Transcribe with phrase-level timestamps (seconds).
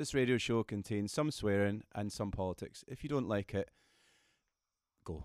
[0.00, 2.86] This radio show contains some swearing and some politics.
[2.88, 3.68] If you don't like it,
[5.04, 5.24] go.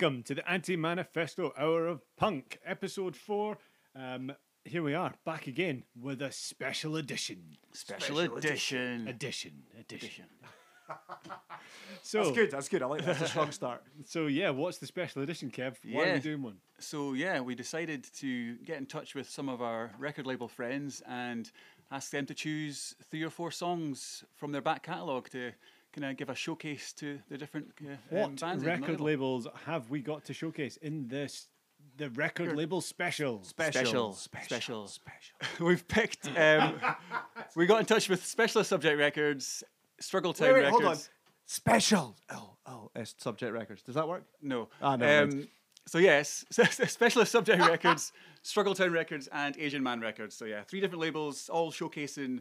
[0.00, 3.58] Welcome to the Anti Manifesto Hour of Punk, episode four.
[3.96, 4.32] Um,
[4.64, 7.56] here we are, back again with a special edition.
[7.72, 9.08] Special, edition.
[9.08, 9.52] Edition, edition.
[9.80, 10.24] Edition.
[12.02, 12.50] So, That's good.
[12.52, 12.82] That's good.
[12.82, 13.18] I like that.
[13.18, 13.82] That's a strong start.
[14.06, 15.74] so yeah, what's the special edition, Kev?
[15.90, 16.58] Why are we doing one?
[16.78, 21.02] So yeah, we decided to get in touch with some of our record label friends
[21.06, 21.50] and
[21.90, 25.52] ask them to choose three or four songs from their back catalogue to
[26.00, 28.64] kind of give a showcase to the different uh, um, What bands.
[28.64, 31.48] record labels have we got to showcase in this
[31.96, 33.42] the record label special?
[33.42, 35.36] Special, special, special.
[35.66, 36.28] We've picked.
[36.36, 36.80] Um,
[37.56, 39.64] we got in touch with Specialist Subject Records,
[40.00, 40.82] Struggle Time Wait, wait, Records.
[40.82, 40.98] hold on.
[41.46, 42.16] Special.
[42.30, 43.82] L L S Subject Records.
[43.82, 44.24] Does that work?
[44.42, 44.68] No.
[44.80, 45.42] Ah, never mind.
[45.42, 45.48] um,
[45.86, 48.12] so yes, Specialist Subject Records,
[48.42, 50.36] Struggle Town Records, and Asian Man Records.
[50.36, 52.40] So yeah, three different labels, all showcasing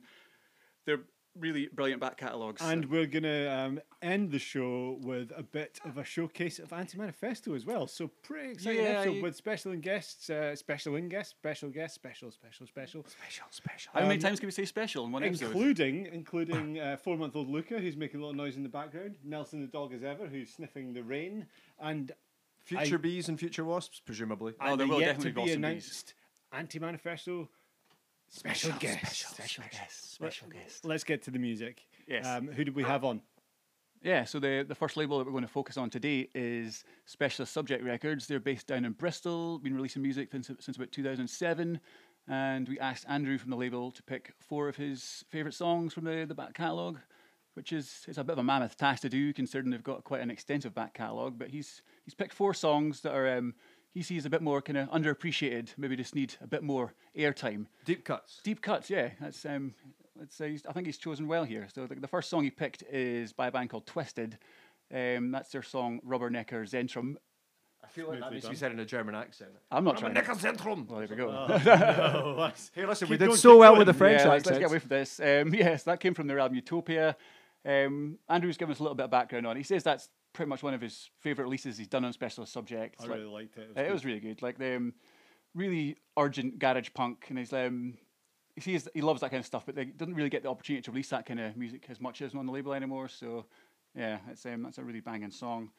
[0.86, 1.00] their
[1.40, 2.62] really brilliant back catalogues.
[2.62, 6.98] And we're gonna um, end the show with a bit of a showcase of Anti
[6.98, 7.88] Manifesto as well.
[7.88, 11.70] So pretty exciting Yeah, episode you- with special and guests, uh, special in guests, special
[11.70, 13.46] guests, special, special, special, Special.
[13.52, 13.92] Special.
[13.94, 15.48] how many um, times can we say special in one episode?
[15.48, 18.70] including including uh, four month old Luca, who's making a lot of noise in the
[18.70, 19.16] background.
[19.24, 21.46] Nelson the dog as ever, who's sniffing the rain,
[21.80, 22.12] and
[22.64, 24.54] Future I- bees and future wasps, presumably.
[24.60, 25.70] Oh, and there will yet definitely to be be some bees.
[25.70, 26.14] announced
[26.52, 27.50] Anti Manifesto
[28.30, 29.30] special, guest.
[29.30, 30.14] Special guest.
[30.14, 30.86] Special guest.
[30.86, 31.82] Let's get to the music.
[32.08, 32.26] Yes.
[32.26, 33.22] Um, who did we have on?
[34.04, 37.52] Yeah, so the, the first label that we're going to focus on today is Specialist
[37.52, 38.28] Subject Records.
[38.28, 41.80] They're based down in Bristol, been releasing music since, since about 2007.
[42.28, 46.04] And we asked Andrew from the label to pick four of his favourite songs from
[46.04, 47.00] the, the back catalogue,
[47.54, 50.22] which is it's a bit of a mammoth task to do considering they've got quite
[50.22, 51.40] an extensive back catalogue.
[51.40, 53.56] But he's he's picked four songs that are um,
[53.98, 57.66] he sees a bit more kind of underappreciated, maybe just need a bit more airtime.
[57.84, 58.42] Deep cuts.
[58.44, 59.10] Deep cuts, yeah.
[59.20, 59.74] That's um,
[60.20, 61.68] let's say I think he's chosen well here.
[61.74, 64.38] So the, the first song he picked is by a band called Twisted.
[64.94, 67.16] Um, that's their song Rubbernecker Zentrum.
[67.84, 68.54] I feel like that Smoothly needs to done.
[68.54, 69.50] be said in a German accent.
[69.72, 70.14] I'm not trying.
[70.14, 70.88] To, Zentrum.
[70.88, 71.30] well, there we go.
[71.30, 71.58] Oh,
[72.38, 73.80] that's- Hey, listen, Keep we did going, so well going.
[73.80, 75.20] with the French yeah, let's, let's get away from this.
[75.20, 77.18] Um, yes, that came from their album Utopia.
[77.66, 79.56] Um, Andrew's given us a little bit of background on.
[79.56, 79.60] it.
[79.62, 83.04] He says that's pretty much one of his favourite releases he's done on Specialist Subjects.
[83.04, 83.72] I Like- really liked it.
[83.76, 84.42] Uh, It was really good.
[84.44, 84.94] Like the um,
[85.56, 87.98] really urgent garage punk, and he's um,
[88.56, 90.82] he sees he loves that kind of stuff, but they doesn't really get the opportunity
[90.84, 93.08] to release that kind of music as much as on the label anymore.
[93.08, 93.46] So
[93.96, 95.72] yeah, it's um, that's a really banging song.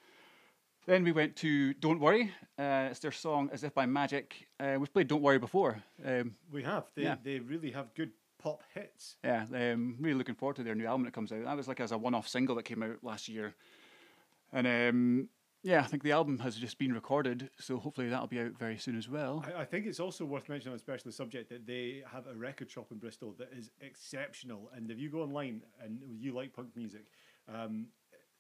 [0.87, 2.33] Then we went to Don't Worry.
[2.59, 4.49] Uh, it's their song As If by Magic.
[4.59, 5.83] Uh, we've played Don't Worry before.
[6.05, 6.91] Um, We have.
[6.95, 7.17] They, Yeah.
[7.23, 9.17] they really have good pop hits.
[9.23, 11.45] yeah, um, really looking forward to their new album that comes out.
[11.45, 13.55] That was like as a one-off single that came out last year,
[14.53, 15.29] and um,
[15.63, 18.79] yeah, I think the album has just been recorded, so hopefully that'll be out very
[18.79, 19.45] soon as well.
[19.47, 22.35] I, I think it's also worth mentioning on a special subject that they have a
[22.35, 24.71] record shop in Bristol that is exceptional.
[24.75, 27.07] And if you go online and you like punk music,
[27.53, 27.89] um,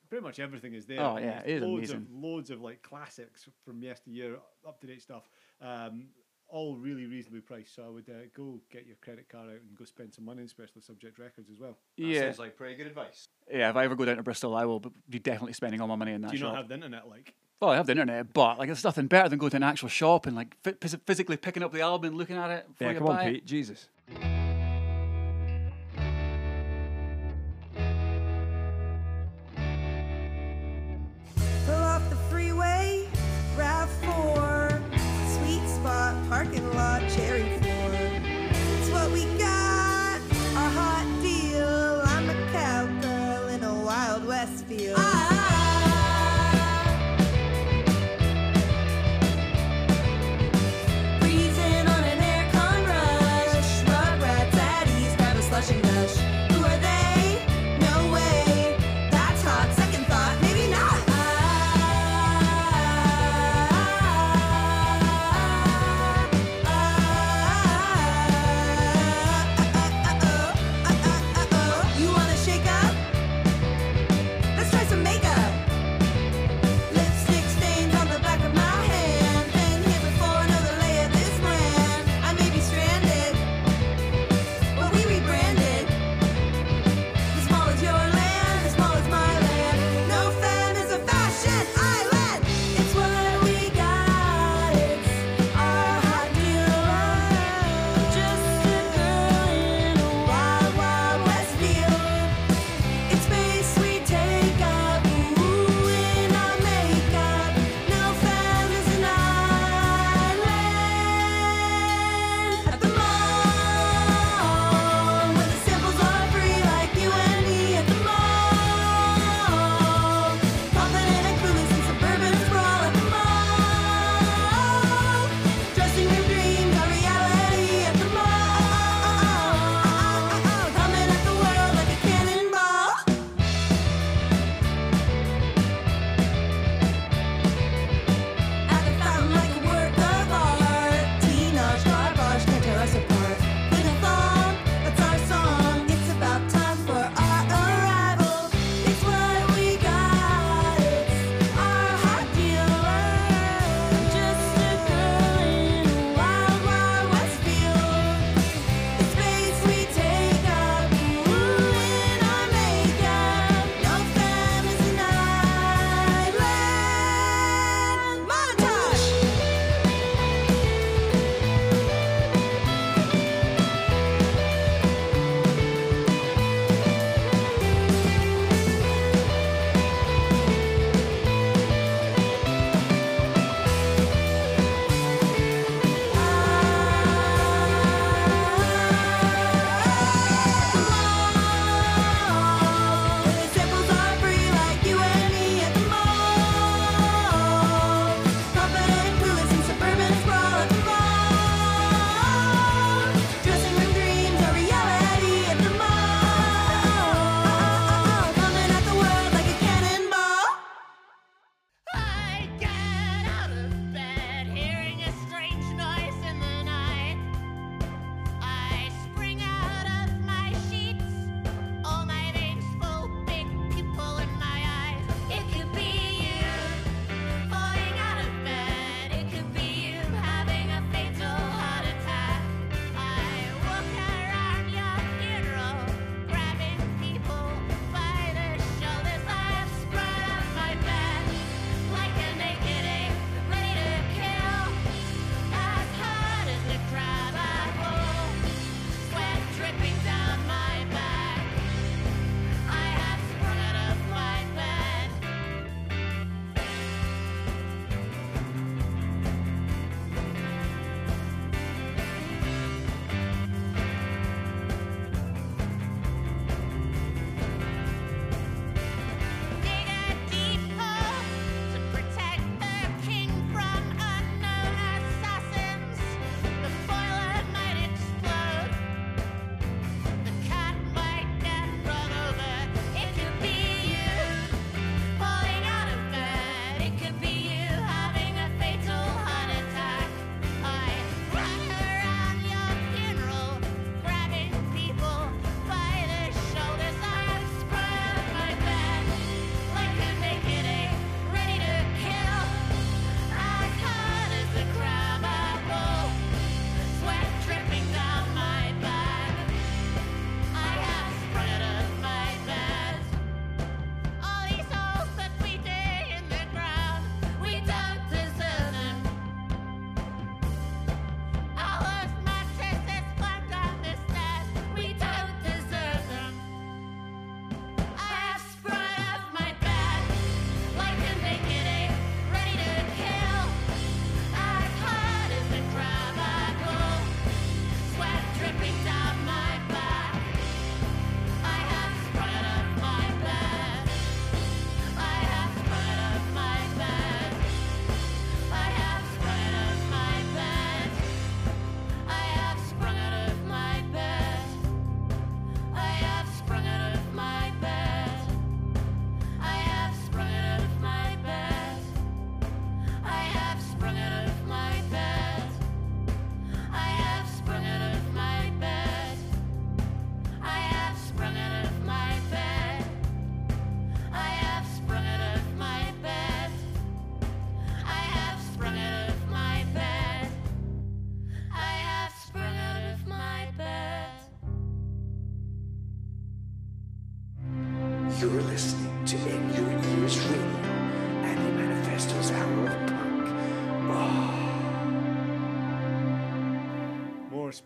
[0.08, 1.00] pretty much everything is there.
[1.00, 2.06] Oh, yeah, it is loads amazing.
[2.14, 5.28] Of, loads of like classics from yesteryear, up to date stuff.
[5.60, 6.06] Um,
[6.48, 7.74] all really reasonably priced.
[7.74, 10.42] So I would uh, go get your credit card out and go spend some money
[10.42, 11.76] in special subject records as well.
[11.96, 13.26] yeah, Sounds like pretty good advice.
[13.52, 13.70] yeah.
[13.70, 16.12] If I ever go down to Bristol, I will be definitely spending all my money
[16.12, 16.52] in that Do you shop.
[16.52, 17.34] not have the internet like?
[17.60, 19.88] well, I have the internet, but like it's nothing better than going to an actual
[19.88, 22.68] shop and like phys- phys- physically picking up the album and looking at it.
[22.68, 23.32] Before Yeah, you come on, buy it.
[23.34, 23.46] Pete.
[23.46, 23.88] Jesus.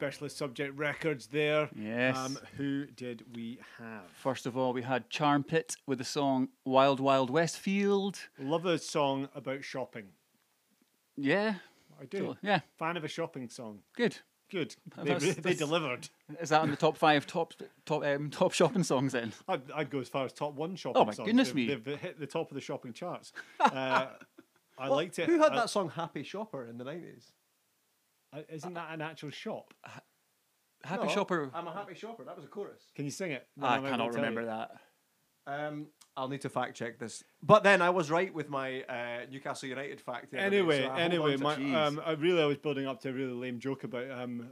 [0.02, 1.68] Specialist subject records there.
[1.78, 2.16] Yes.
[2.16, 4.02] Um, who did we have?
[4.12, 8.18] First of all, we had Charmpit with the song Wild Wild Westfield.
[8.36, 10.06] Love a song about shopping.
[11.16, 11.54] Yeah,
[12.00, 12.18] I do.
[12.18, 12.36] Cool.
[12.42, 13.78] yeah, Fan of a shopping song.
[13.96, 14.16] good.
[14.50, 14.74] Good.
[14.96, 16.08] They, That's- they that's- delivered.
[16.40, 17.54] Is that on the top five top
[17.86, 19.32] top um, top shopping songs then?
[19.48, 21.26] I'd, I'd go as far as top one shopping Oh my songs.
[21.28, 21.66] goodness they've, me.
[21.68, 23.32] They've hit the top of the shopping charts.
[23.60, 24.08] Uh,
[24.76, 25.26] I Well, liked it.
[25.28, 27.30] Who had I- that song "Happy Shopper" in the nineties?
[28.32, 29.74] Uh, Isn't that an actual shop?
[30.84, 31.50] Happy Shopper.
[31.54, 32.24] I'm a happy shopper.
[32.24, 32.82] That was a chorus.
[32.96, 33.46] Can you sing it?
[33.60, 34.46] I Then might cannot able to tell remember you.
[34.48, 34.70] that.
[35.46, 35.86] Um,
[36.16, 37.22] I'll need to fact check this.
[37.42, 40.32] But then I was right with my uh, Newcastle United fact.
[40.32, 41.54] the other day, Anyway, so I hold anyway, on to my.
[41.56, 41.74] Jeez.
[41.74, 44.48] um, I really I was building up to a really lame joke about um,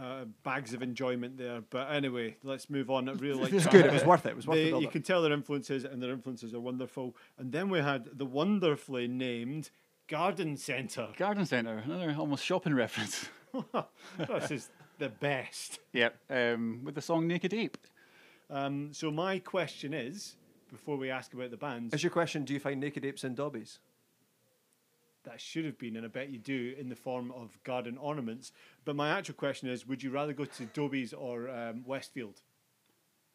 [0.00, 3.08] uh, bags of enjoyment there, but anyway, let's move on.
[3.08, 3.84] I really like It was good.
[3.86, 4.30] It was worth it.
[4.30, 4.92] It was worth They- the you build-up.
[4.92, 7.16] can tell their influences, and their influences are wonderful.
[7.38, 9.70] And then we had the wonderfully named
[10.08, 11.08] Garden Centre.
[11.16, 13.28] Garden Centre, another almost shopping reference.
[14.18, 15.78] this is the best.
[15.92, 17.76] yep, um, with the song Naked Ape.
[18.50, 20.36] Um, so my question is,
[20.70, 22.44] before we ask about the bands, Is your question?
[22.44, 23.78] Do you find naked apes in dobbies?
[25.24, 28.52] that should have been, and I bet you do, in the form of garden ornaments.
[28.84, 32.40] But my actual question is, would you rather go to Dobbies or um, Westfield?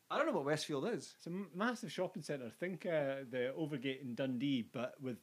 [0.10, 1.16] I don't know what Westfield is.
[1.18, 2.50] It's a massive shopping centre.
[2.60, 5.18] Think uh, the Overgate in Dundee, but with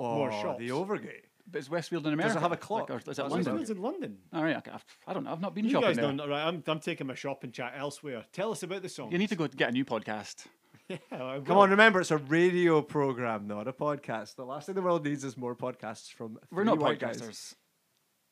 [0.00, 0.58] more Oh, shops.
[0.58, 1.24] the Overgate.
[1.52, 2.34] But is Westfield in America?
[2.34, 2.90] Does it have a Like, clock?
[2.90, 3.38] or is it That's London?
[3.38, 4.18] Westfield's in London.
[4.32, 4.70] All right, okay.
[4.70, 5.32] I've- I don't know.
[5.32, 6.04] I've not been You shopping guys there.
[6.12, 6.30] don't.
[6.30, 8.24] Right, I'm, I'm taking my shopping chat elsewhere.
[8.32, 9.10] Tell us about the song.
[9.10, 10.46] You need to go get a new podcast.
[10.88, 11.58] Yeah, I Come will.
[11.60, 14.34] on, remember it's a radio program, not a podcast.
[14.34, 16.36] The last thing the world needs is more podcasts from.
[16.50, 17.22] We're three not white guys.
[17.22, 17.54] podcasters.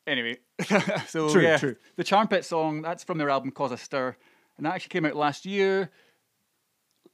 [0.09, 0.39] Anyway,
[1.07, 1.77] so True, yeah, true.
[1.95, 4.17] the Charmpit song that's from their album Cause a Stir,
[4.57, 5.91] and that actually came out last year.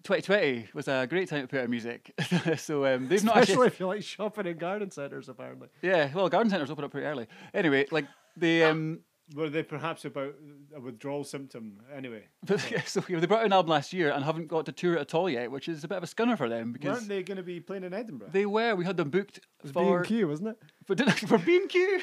[0.04, 2.12] 2020 was a great time to put out music.
[2.58, 5.68] so um, they've not Especially actually, if you like shopping in garden centres, apparently.
[5.82, 6.10] yeah.
[6.14, 7.26] Well, garden centers open up pretty early.
[7.54, 9.00] Anyway, like the um,
[9.34, 10.34] Were they perhaps about
[10.76, 11.80] a withdrawal symptom?
[11.94, 14.66] Anyway, but, yeah, so yeah, they brought out an album last year and haven't got
[14.66, 16.72] to tour it at all yet, which is a bit of a scunner for them
[16.72, 18.28] because weren't they going to be playing in Edinburgh?
[18.30, 18.74] they were.
[18.74, 20.58] We had them booked B for and Q, wasn't it?
[20.86, 22.02] for, for B and Q.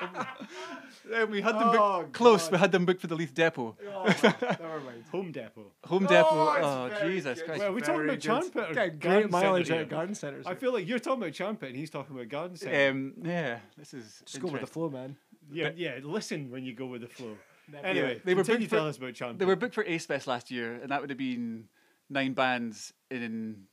[1.30, 2.50] We had them booked Oh, close.
[2.50, 5.04] We had them booked for the Leith Depot, Never mind.
[5.12, 5.70] Home Depot.
[5.84, 6.24] home depot.
[6.32, 7.44] Oh, Jesus good.
[7.46, 7.60] Christ!
[7.60, 8.52] Well, are we talking about Charm good.
[8.52, 10.46] Pit or Garden great mileage Centre out of garden centres.
[10.46, 12.90] I feel like you're talking about Charmpit and he's talking about Garden Centre.
[12.90, 14.72] Um, yeah, this is Just go with the interesting.
[14.72, 15.16] flow, man.
[15.52, 15.98] yeah, yeah.
[16.02, 17.36] Listen when you go with the flow.
[17.84, 20.06] Anyway, They were continue booked for- telling us about Charm They were booked for Ace
[20.06, 21.68] Fest last year, and that would have been
[22.10, 23.64] nine bands in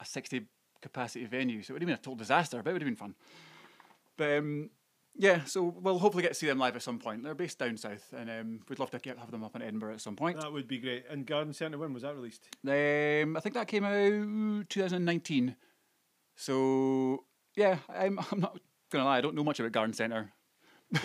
[0.00, 0.42] a 60
[0.82, 1.62] capacity venue.
[1.62, 3.14] So it would have been a total disaster, but it would have been fun.
[4.16, 4.70] But um,
[5.20, 7.22] yeah, so we'll hopefully get to see them live at some point.
[7.22, 9.92] They're based down south, and um, we'd love to get, have them up in Edinburgh
[9.92, 10.40] at some point.
[10.40, 11.04] That would be great.
[11.10, 12.48] And Garden Centre, when was that released?
[12.66, 15.56] Um, I think that came out 2019.
[16.36, 18.58] So yeah, I'm, I'm not
[18.90, 20.32] gonna lie, I don't know much about Garden Centre.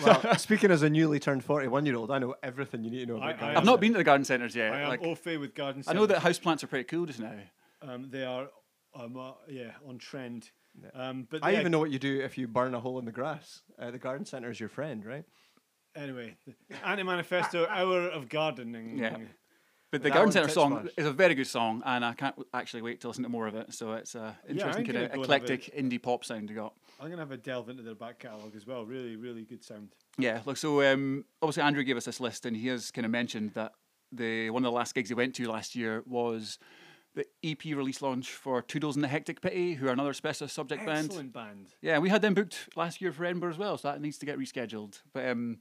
[0.02, 3.06] Well, speaking as a newly turned 41 year old, I know everything you need to
[3.06, 4.72] know about I garden I've not been to the garden centres yet.
[4.72, 7.20] I am like, au fait with Garden I know that houseplants are pretty cool just
[7.20, 7.34] now.
[7.82, 8.48] um, they are,
[8.94, 10.50] um, uh, yeah, on trend.
[10.94, 13.04] Um, but I yeah, even know what you do if you burn a hole in
[13.04, 13.62] the grass.
[13.78, 15.24] Uh, the garden centre is your friend, right?
[15.94, 16.36] Anyway,
[16.84, 18.98] Anti Manifesto Hour of Gardening.
[18.98, 19.16] Yeah.
[19.92, 20.92] But the That Garden Centre song Smash.
[20.96, 23.54] is a very good song, and I can't actually wait to listen to more of
[23.54, 23.72] it.
[23.72, 26.24] So it's a interesting I'm kind of gonna go and have a- eclectic indie pop
[26.24, 26.74] sound you got.
[27.00, 28.84] I'm going to have a delve into their back catalogue as well.
[28.84, 29.90] Really, really good sound.
[30.18, 30.56] Yeah, look.
[30.56, 33.72] So um, obviously Andrew gave us this list, and he has kind of mentioned that
[34.12, 36.58] the one of the last gigs he went to last year was
[37.16, 40.86] the EP release launch for Toodles and the Hectic Pity, who are another specialist subject
[40.86, 41.06] band.
[41.06, 41.66] Excellent band.
[41.80, 44.26] Yeah, we had them booked last year for Edinburgh as well, so that needs to
[44.26, 45.00] get rescheduled.
[45.12, 45.58] But um,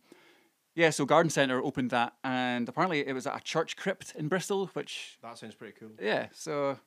[0.75, 4.27] yeah, so Garden Centre opened that, and apparently it was at a church crypt in
[4.27, 5.91] Bristol, which That sounds pretty cool.
[5.99, 6.77] yeah, so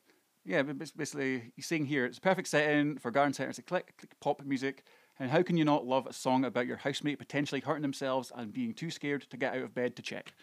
[0.45, 3.49] yeah, basically he's saying here it's a perfect setting for garden centre.
[3.49, 4.83] It's eclectic pop music,
[5.19, 8.53] and how can you not love a song about your housemate potentially hurting themselves and
[8.53, 10.33] being too scared to get out of bed to check?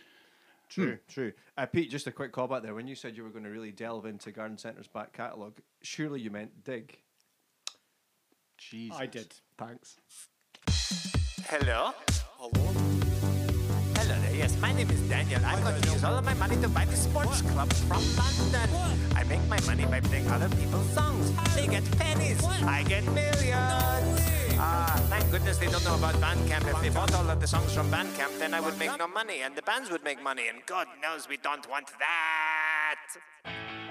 [0.69, 1.33] True, true.
[1.57, 2.75] Uh, Pete, just a quick call back there.
[2.75, 6.21] When you said you were going to really delve into Garden Centre's back catalogue, surely
[6.21, 6.99] you meant dig.
[8.59, 9.35] Jesus, I did.
[9.59, 9.97] Thanks.
[11.49, 11.93] Hello?
[12.39, 12.73] Hello?
[13.97, 14.35] Hello there.
[14.35, 15.41] Yes, my name is Daniel.
[15.45, 18.71] I'm going to use all of my money to buy the sports club from London.
[19.15, 21.33] I make my money by playing other people's songs.
[21.55, 22.45] They get pennies.
[22.45, 24.46] I get millions.
[24.59, 26.67] Ah, thank goodness they don't know about Bandcamp.
[26.67, 29.43] If they bought all of the songs from Bandcamp, then I would make no money,
[29.43, 33.86] and the bands would make money, and God knows we don't want that.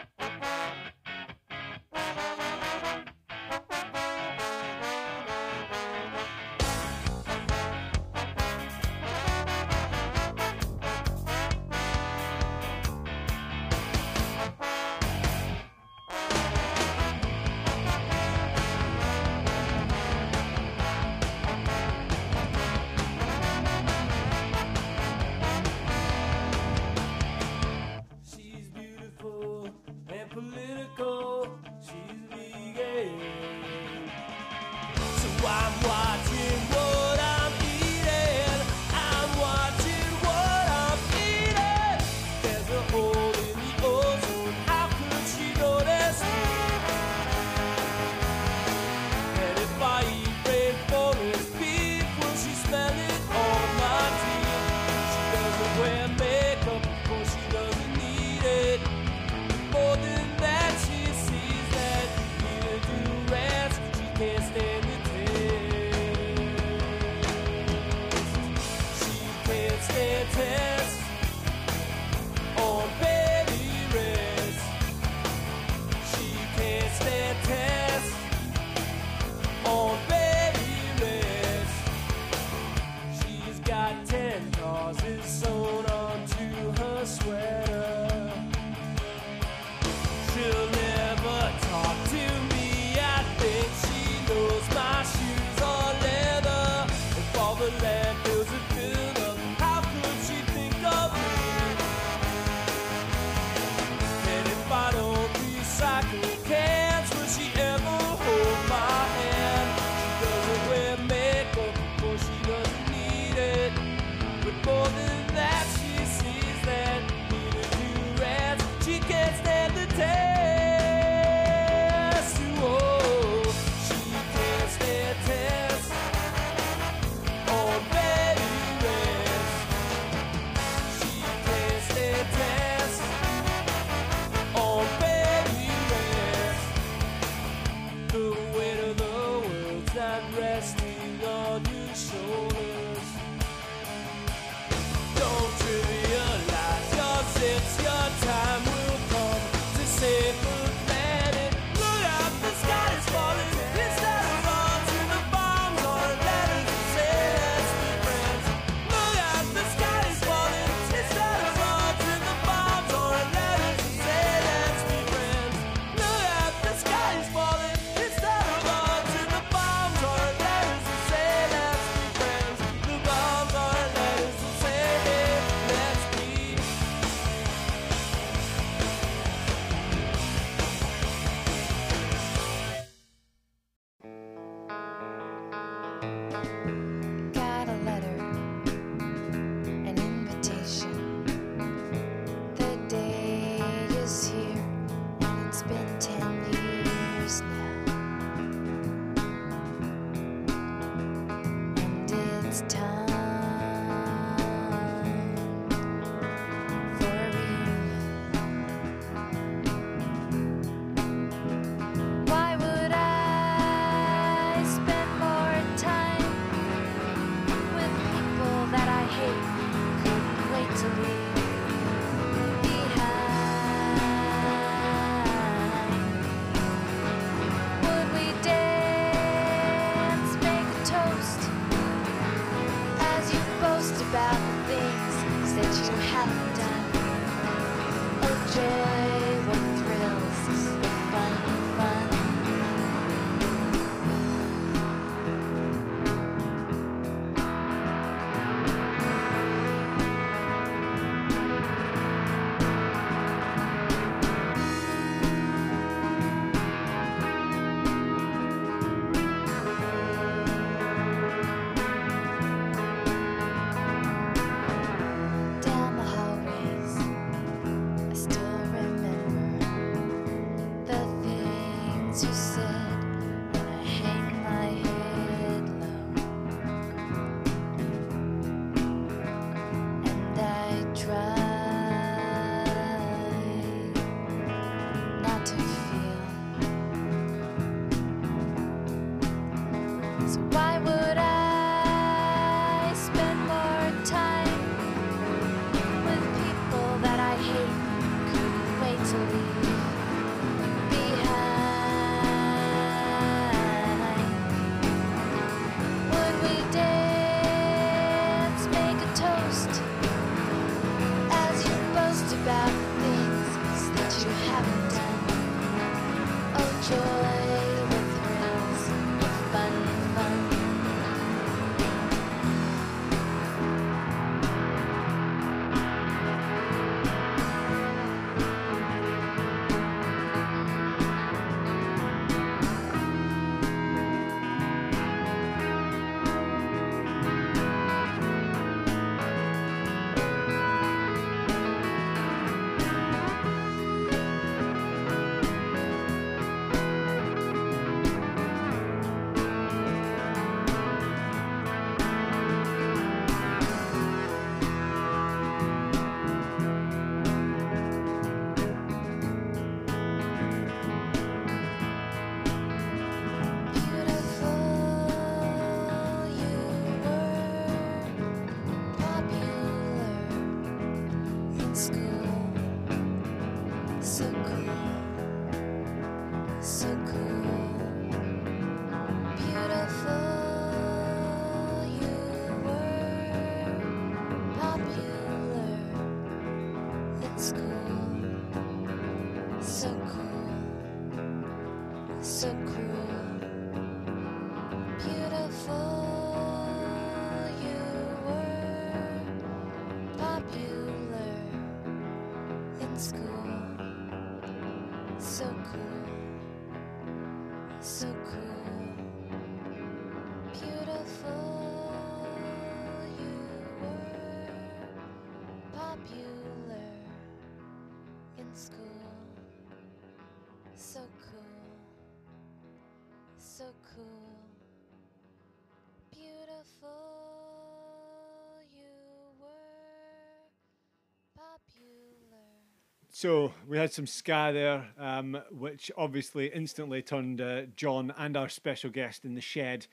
[433.18, 438.50] So we had some ska there, um, which obviously instantly turned uh, John and our
[438.50, 439.88] special guest in the shed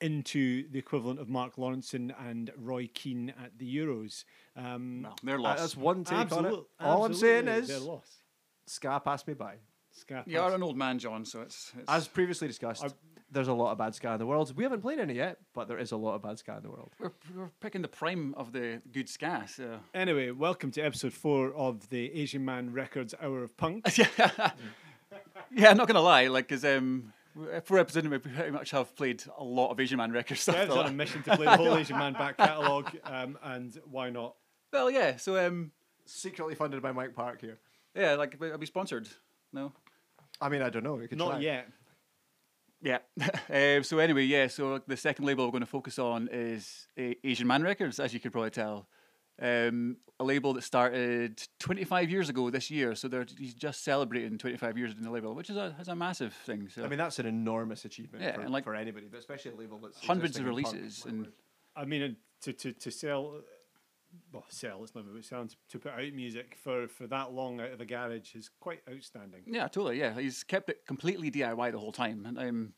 [0.00, 4.22] into the equivalent of Mark Lawrenson and Roy Keane at the Euros.
[4.54, 5.58] Um, Well, they're Uh, lost.
[5.58, 6.54] that's one take on it.
[6.78, 8.22] All I'm saying is they're lost.
[8.68, 9.56] ska passed me by.
[9.92, 12.84] Ska You are an old man, John, so it's, it's As previously discussed,
[13.30, 14.54] there's a lot of bad ska in the world.
[14.56, 16.70] We haven't played any yet, but there is a lot of bad ska in the
[16.70, 16.92] world.
[16.98, 19.44] we're, we're picking the prime of the good ska.
[19.46, 23.86] So Anyway, welcome to episode four of the Asian Man Records Hour of Punk.
[23.98, 26.28] yeah, I'm not gonna lie.
[26.28, 27.12] Like, cause um,
[27.64, 30.56] for episode we pretty much have played a lot of Asian Man record stuff.
[30.56, 34.10] Dev's on a mission to play the whole Asian Man back catalogue, um, and why
[34.10, 34.34] not?
[34.72, 35.16] well, yeah.
[35.16, 35.70] So um,
[36.04, 37.58] Secretly funded by Mike Park here.
[37.94, 39.08] yeah, like I'll be sponsored.
[39.52, 39.72] No.
[40.42, 40.94] I mean, I don't know.
[40.94, 41.38] We could Not try.
[41.40, 41.68] yet.
[42.82, 42.98] Yeah.
[43.48, 44.48] um, so anyway, yeah.
[44.48, 48.12] So the second label we're going to focus on is uh, Asian Man Records, as
[48.12, 48.88] you could probably tell.
[49.40, 54.36] Um, a label that started 25 years ago this year, so they're he's just celebrating
[54.38, 56.68] 25 years in the label, which is a is a massive thing.
[56.68, 59.52] So I mean, that's an enormous achievement Yeah, for, and like- for anybody, but especially
[59.52, 60.74] a label that's hundreds of existing in punk.
[60.76, 61.28] releases and
[61.74, 62.08] I mean, uh,
[62.42, 63.40] to, to, to sell,
[64.32, 67.60] well, sell, it's not about selling, to, to put out music for, for that long
[67.60, 69.42] out of a garage is quite outstanding.
[69.46, 69.98] Yeah, totally.
[69.98, 72.72] Yeah, he's kept it completely DIY the whole time, and um,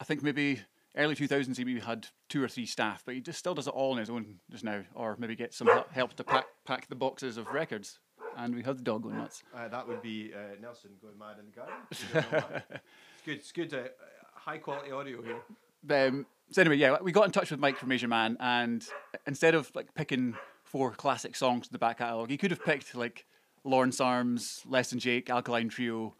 [0.00, 0.60] I think maybe
[0.96, 3.66] early two thousands he maybe had two or three staff, but he just still does
[3.66, 6.88] it all on his own just now, or maybe get some help to pack pack
[6.88, 7.98] the boxes of records.
[8.36, 9.44] And we have the dog going nuts.
[9.54, 12.62] Uh, that would be uh, Nelson going mad in the garden.
[12.72, 13.34] it's good.
[13.36, 13.72] It's good.
[13.72, 13.88] Uh,
[14.34, 16.08] high quality audio here.
[16.08, 18.84] Um, so anyway, yeah, we got in touch with Mike from Asian Man, and
[19.26, 20.34] instead of like picking
[20.74, 23.26] four classic songs in the back catalogue, he could have picked like
[23.62, 26.16] Lawrence Arms, Less Than Jake, Alkaline Trio.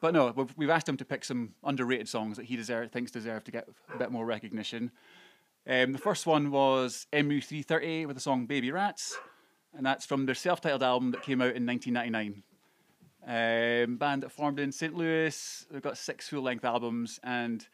[0.00, 3.10] But no, we've, we've asked him to pick some underrated songs that he deserve, thinks
[3.10, 4.92] deserve to get a bit more recognition.
[5.68, 9.18] Um, the first one was MU330 with the song Baby Rats,
[9.76, 12.42] and that's from their self titled album that came out in 1999.
[13.26, 14.94] Um, band that formed in St.
[14.94, 15.66] Louis.
[15.70, 17.68] They've got six full length albums, and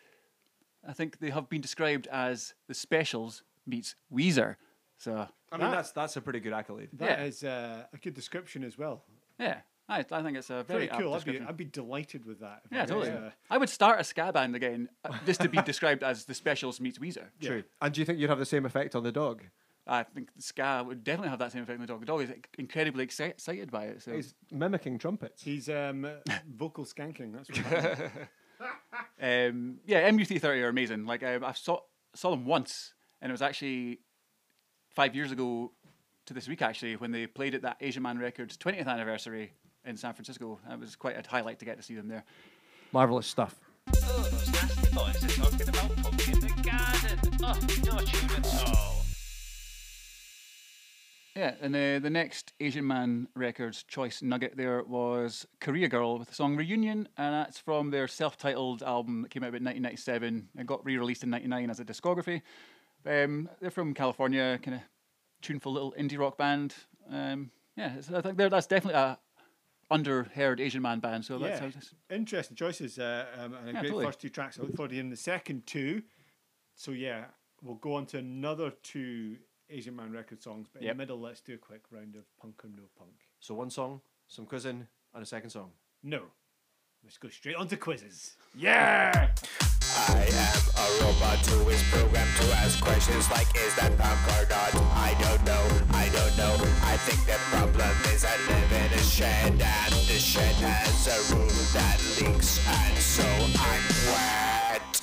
[0.85, 4.57] I think they have been described as the Specials meets Weezer.
[4.99, 6.89] So I mean, That- that's that's a pretty good accolade.
[6.95, 7.25] That Yeah.
[7.25, 9.05] is uh, a good description as well.
[9.39, 11.13] yeah, I, I think it's a Very, very, apt cool.
[11.13, 11.47] I'd be, description.
[11.49, 12.63] I'd be delighted with that.
[12.65, 13.27] if yeah, was, totally.
[13.27, 16.35] uh, I would start a ska band again uh, just to be described as the
[16.35, 17.27] Specials meets Weezer.
[17.41, 17.65] True.
[17.81, 19.43] And do you think you'd have the same effect on the dog?
[19.87, 22.01] I think ska would definitely have that same effect on the dog.
[22.01, 24.03] The dog is incredibly exci- excited by it.
[24.03, 25.43] So He's mimicking trumpets.
[25.43, 26.07] he's um,
[26.57, 27.33] vocal skanking.
[27.35, 28.11] That's what happened.
[29.21, 31.05] um, yeah, MU330 are amazing.
[31.05, 31.81] Like I, I saw
[32.15, 33.99] saw them once, and it was actually
[34.95, 35.73] five years ago
[36.27, 39.53] to this week actually when they played at that Asian Man Records 20th anniversary
[39.85, 40.61] in San Francisco.
[40.71, 42.25] It was quite a highlight to get to see them there.
[42.93, 43.59] Marvelous stuff.
[43.89, 47.19] Oh, those nasty boys are talking about punk in the garden.
[47.43, 49.03] Oh, no tune at all.
[51.35, 56.29] Yeah, and uh, the next Asian Man Records choice nugget there was Korea Girl with
[56.29, 60.51] the song Reunion, and that's from their self titled album that came out in 1997
[60.59, 62.43] and got re released in 99 as a discography.
[63.07, 64.83] Um, they're from California, kind of
[65.41, 66.75] tuneful little indie rock band.
[67.11, 69.19] Um, yeah, it's- I think they're, that's definitely a
[69.91, 71.71] underheard Asian Man band, so that's yeah.
[72.11, 72.17] how.
[72.17, 74.05] Interesting choices uh, um, and a Yeah, great totally.
[74.07, 74.59] first two tracks.
[74.59, 76.03] I look forward to hearing the second two.
[76.75, 77.25] So yeah,
[77.63, 79.37] we'll go on to another two
[79.69, 80.95] Asian Man record songs, but in Yep.
[80.95, 83.13] the middle, let's do a quick round of punk or no punk.
[83.41, 85.73] So one song, some quizzing, and a second song.
[86.03, 86.23] No,
[87.05, 88.37] let's go straight on to quizzes.
[88.55, 89.35] Yeah.
[89.97, 94.49] I am a robot who is programmed to ask questions like, is that punk or
[94.49, 94.75] not?
[94.97, 96.55] I don't know, I don't know.
[96.83, 101.35] I think the problem is I live in a shed and the shed has a
[101.35, 105.03] roof that leaks and so I'm wet.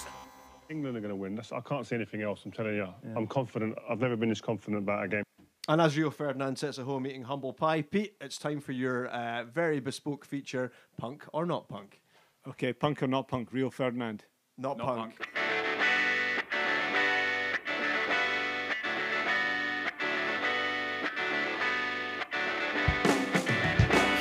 [0.69, 1.35] England are going to win.
[1.35, 2.41] That's, I can't see anything else.
[2.45, 2.87] I'm telling you.
[3.15, 3.77] I'm confident.
[3.89, 5.23] I've never been this confident about a game.
[5.67, 9.07] And as Rio Ferdinand sits at home eating humble pie, Pete, it's time for your
[9.07, 12.01] uh, very bespoke feature, punk or not punk.
[12.47, 13.51] Okay, punk or not punk?
[13.51, 14.25] Rio Ferdinand.
[14.61, 15.13] Not, Not punk.
[15.17, 15.27] punk.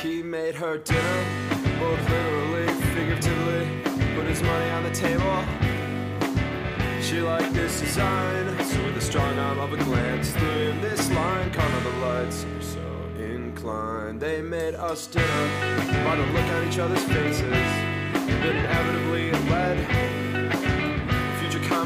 [0.01, 1.25] He made her dinner,
[1.77, 3.67] both literally, figuratively.
[4.15, 5.43] put his money on the table.
[7.01, 11.11] She liked this design, so with a strong arm of a glance threw in this
[11.11, 11.51] line.
[11.51, 12.79] Caught on the lights, so
[13.21, 14.21] inclined.
[14.21, 15.49] They made us dinner
[16.05, 17.51] by the look on each other's faces.
[18.39, 20.08] That inevitably led future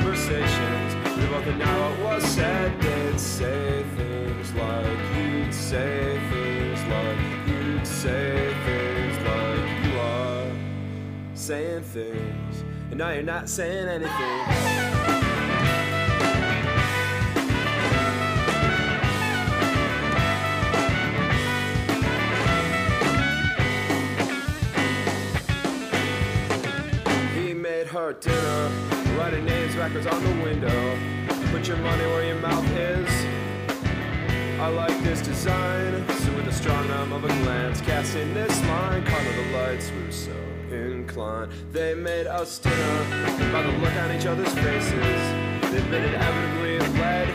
[0.04, 1.18] conversations.
[1.18, 2.82] We both knew now what was said.
[2.82, 10.52] They'd say things like you'd say things like you'd say things like you are
[11.36, 15.13] saying things, and now you're not saying anything.
[29.84, 30.98] Backwards on the window.
[31.52, 33.10] Put your money where your mouth is.
[34.58, 39.04] I like this design, so with a strong arm of a glance, casting this line,
[39.04, 40.32] caught the lights, we were so
[40.72, 41.52] inclined.
[41.74, 45.22] They made us dinner by the look on each other's faces.
[45.70, 47.28] They'd been inevitably led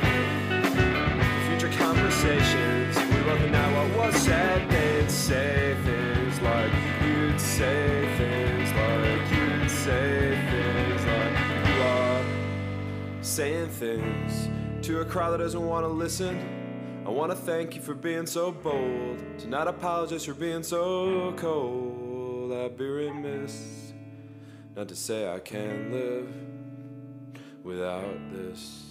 [1.50, 2.96] future conversations.
[3.12, 4.70] We both knew now what was said.
[4.70, 6.72] They'd say things like
[7.04, 7.97] you'd say
[13.38, 14.48] saying things
[14.85, 17.05] to a crowd that doesn't want to listen.
[17.07, 21.33] I want to thank you for being so bold, to not apologize for being so
[21.37, 22.53] cold.
[22.53, 23.92] I'd be remiss
[24.74, 26.29] not to say I can't live
[27.62, 28.88] without this.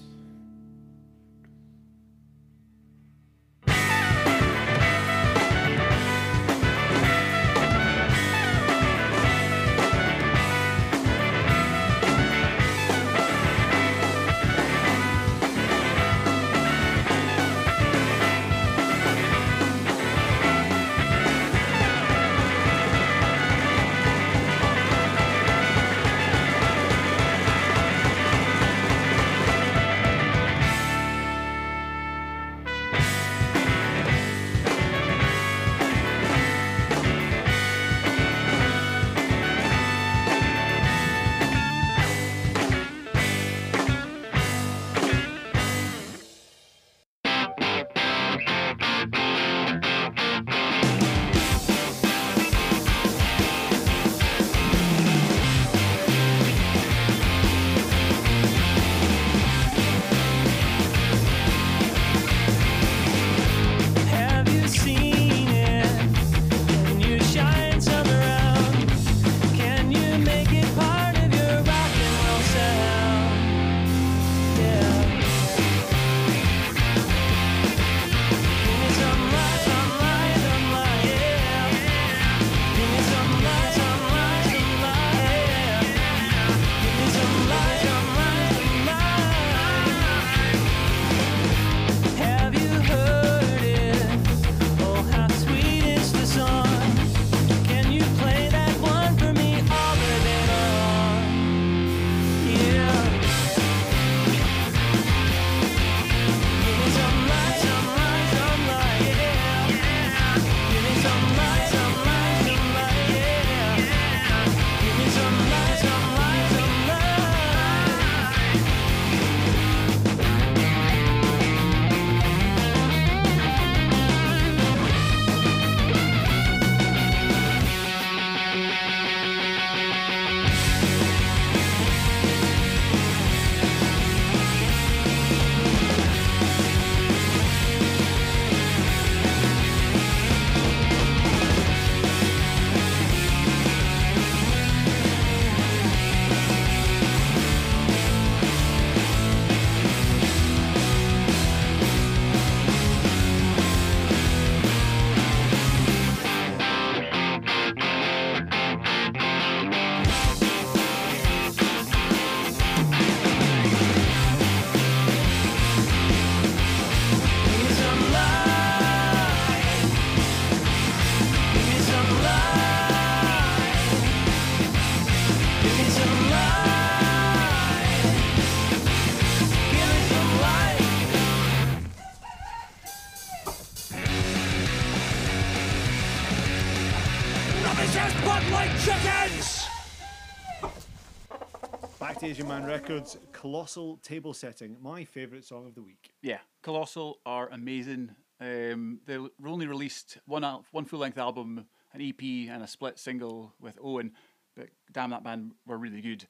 [192.28, 196.12] Asian Man Records, Colossal Table Setting, my favourite song of the week.
[196.22, 198.12] Yeah, Colossal are amazing.
[198.42, 202.22] Um, they only released one al- one full length album, an EP,
[202.52, 204.12] and a split single with Owen.
[204.58, 206.28] but damn, that band were really good.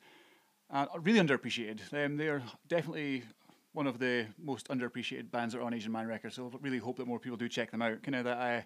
[0.70, 1.80] And really underappreciated.
[1.92, 3.24] Um, they're definitely
[3.74, 6.36] one of the most underappreciated bands that are on Asian Man Records.
[6.36, 8.04] So I really hope that more people do check them out.
[8.04, 8.62] Kind of that uh,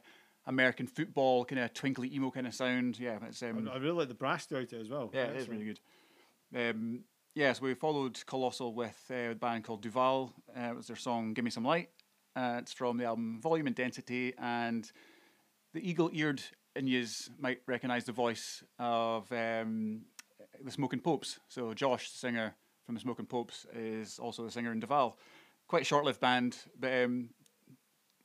[0.47, 2.99] American football, kind of twinkly emo kind of sound.
[2.99, 5.09] Yeah, it's um, I really like the brass throughout it as well.
[5.13, 5.79] yeah, it is really good.
[6.53, 10.33] Um, yeah, so we followed Colossal with uh, a band called Duvall.
[10.57, 11.89] Uh, it was their song "Give Me Some Light."
[12.35, 14.89] Uh, it's from the album Volume and Density, and
[15.73, 16.41] the eagle-eared
[16.77, 20.01] Inyas might recognise the voice of um,
[20.63, 21.39] the Smoking Popes.
[21.47, 22.55] So Josh, the singer
[22.85, 25.17] from the Smoking Popes, is also the singer in Duvall.
[25.67, 27.29] Quite a short-lived band, but um,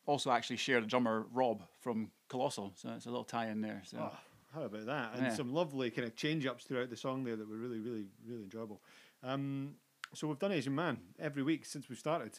[0.06, 2.72] also actually shared a drummer Rob from Colossal.
[2.76, 3.82] So it's a little tie-in there.
[3.84, 3.98] So.
[4.00, 4.18] Oh,
[4.56, 5.14] how about that?
[5.14, 5.34] And Yeah.
[5.34, 8.42] some lovely kind of change ups throughout the song there that were really, really, really
[8.42, 8.82] enjoyable.
[9.22, 9.76] Um,
[10.14, 12.38] so we've done Asian Man every week since we started.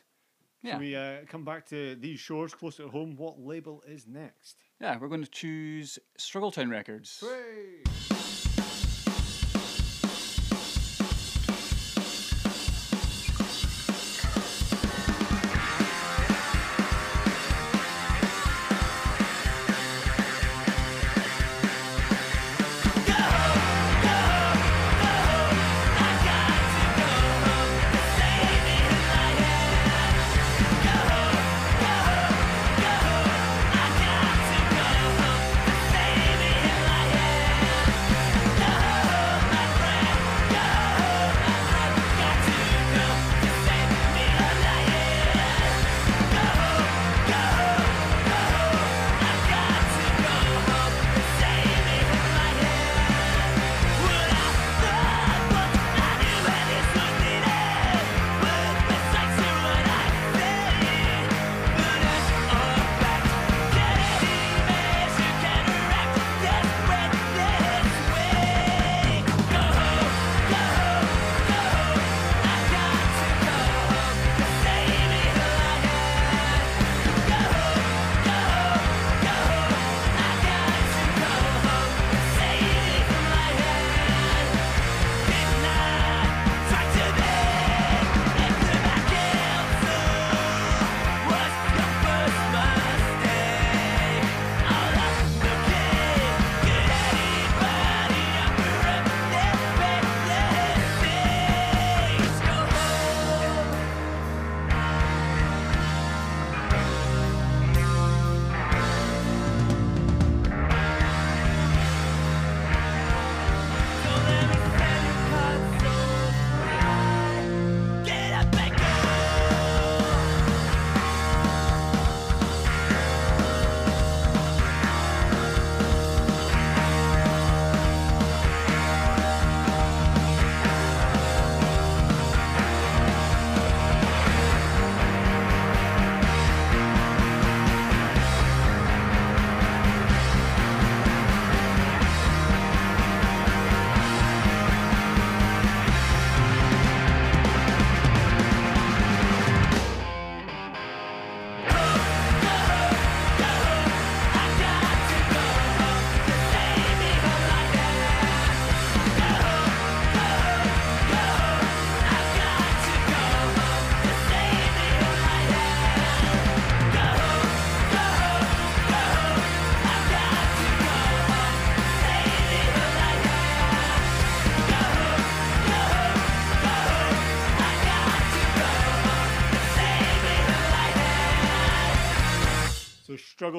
[0.63, 0.71] Yeah.
[0.71, 3.15] Shall we uh, come back to these shores closer to home?
[3.15, 4.57] What label is next?
[4.81, 7.09] Yeah, we're going to choose Struggletown Records.
[7.11, 8.16] So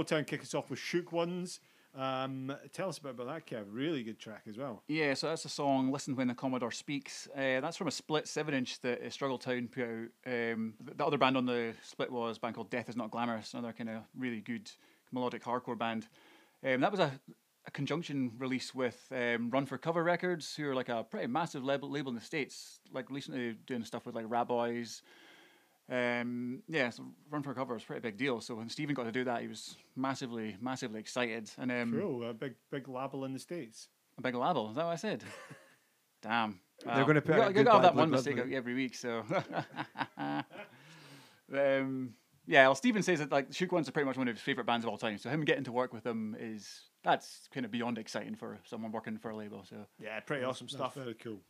[0.04, 1.60] Town kick us off with Shook Ones.
[1.96, 3.64] Um, tell us a bit about that, Kev.
[3.70, 4.82] Really good track as well.
[4.88, 8.28] Yeah, so that's a song "Listen When the Commodore Speaks." Uh, that's from a split
[8.28, 10.08] seven-inch that uh, Struggle Town put out.
[10.26, 13.10] Um, the, the other band on the split was a band called Death Is Not
[13.10, 14.70] Glamorous, another kind of really good
[15.12, 16.06] melodic hardcore band.
[16.64, 17.10] Um, that was a,
[17.66, 21.64] a conjunction release with um, Run for Cover Records, who are like a pretty massive
[21.64, 22.80] label, label in the states.
[22.92, 25.02] Like recently doing stuff with like Rabbis.
[25.90, 28.40] Um, yeah, so Run for Cover is a pretty big deal.
[28.40, 31.50] So when Stephen got to do that, he was massively, massively excited.
[31.58, 32.28] And um, Cool.
[32.28, 33.88] A big, big label in the States.
[34.18, 34.68] a big label.
[34.70, 35.24] Is that what I said?
[36.22, 36.60] Damn.
[36.84, 38.36] They're gonna put you out got, a you got to have good that one mistake
[38.36, 38.54] movie.
[38.56, 38.94] every week.
[38.94, 39.24] So,
[41.52, 42.14] um,
[42.46, 42.66] yeah.
[42.66, 44.84] Well, Stephen says that like Shook One's are pretty much one of his favorite bands
[44.84, 45.18] of all time.
[45.18, 48.92] So him getting to work with them is that's kind of beyond exciting for someone
[48.92, 49.64] working for a label.
[49.68, 50.94] So Yeah, pretty awesome That's stuff.
[50.94, 51.40] very cool.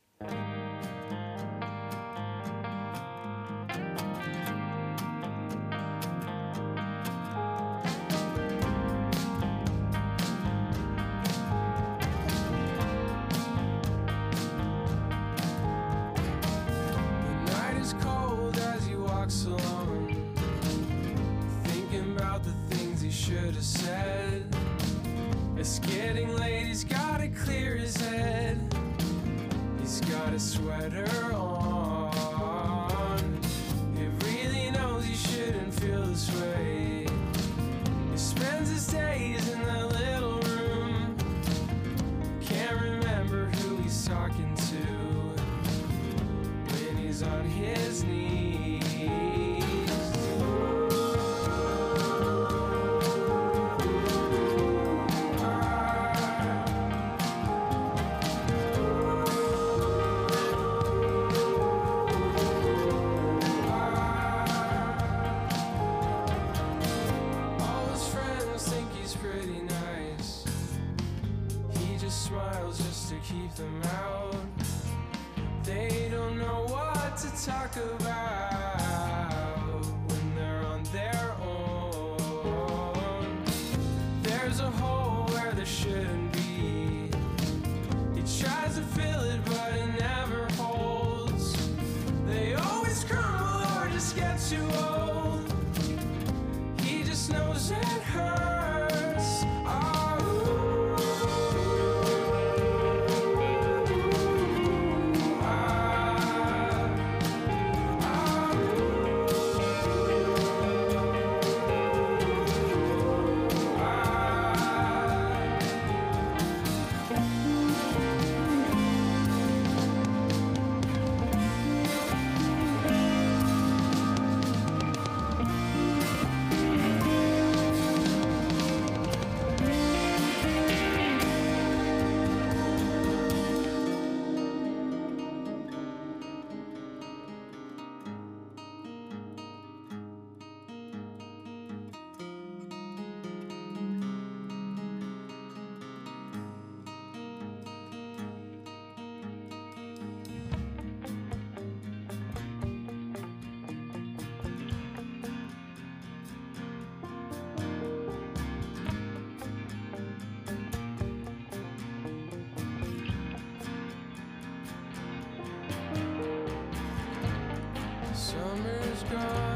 [169.21, 169.48] Summer's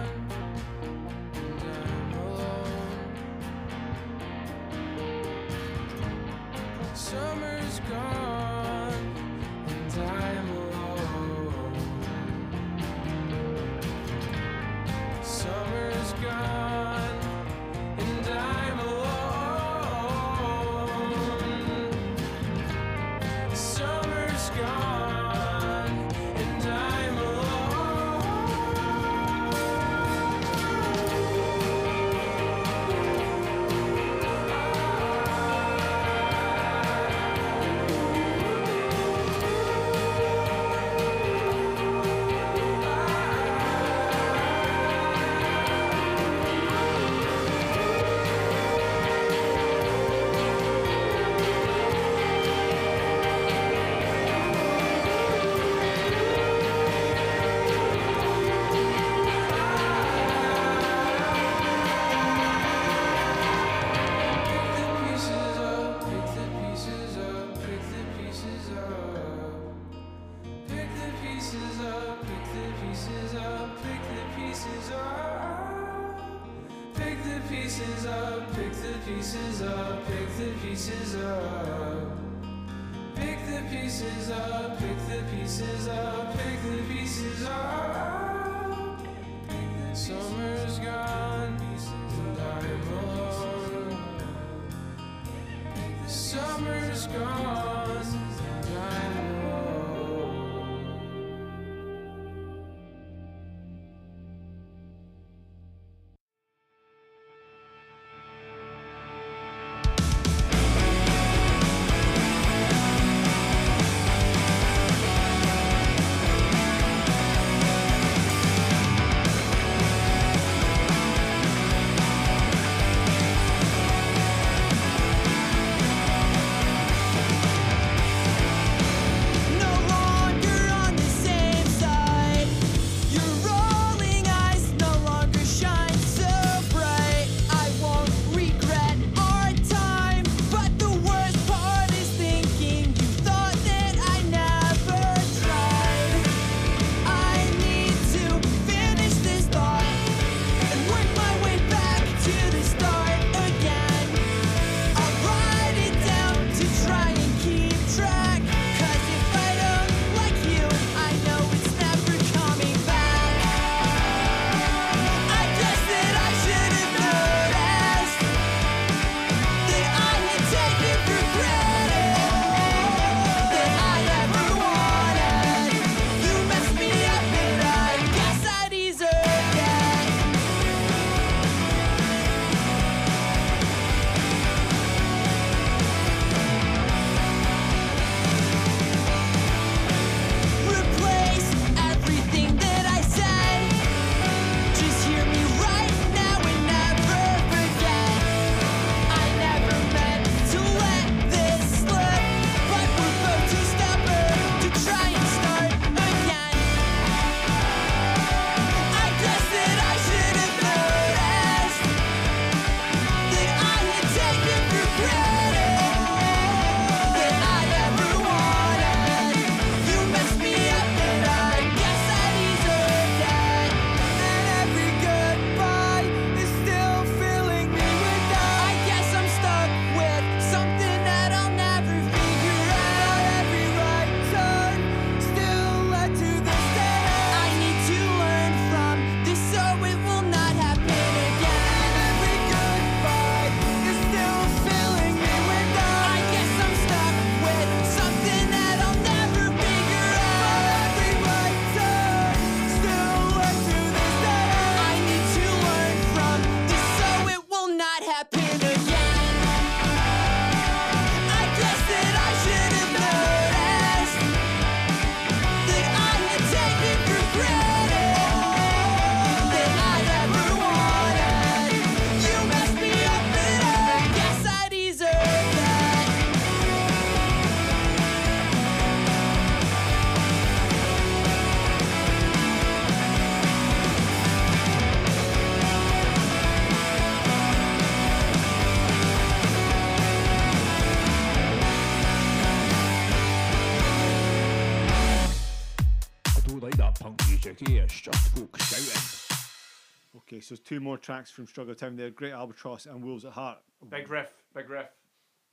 [300.42, 303.58] Okay, so two more tracks from Struggle Town there Great Albatross and Wolves at Heart.
[303.88, 304.88] Big riff, big riff.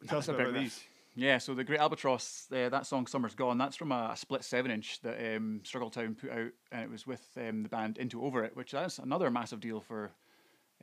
[0.08, 0.64] Tell us That's a a about riff.
[0.64, 0.84] these.
[1.16, 4.44] Yeah, so the Great Albatross, uh, that song "Summer's Gone," that's from a, a split
[4.44, 8.24] seven-inch that um, Struggle Town put out, and it was with um, the band Into
[8.24, 10.12] Over It, which that's another massive deal for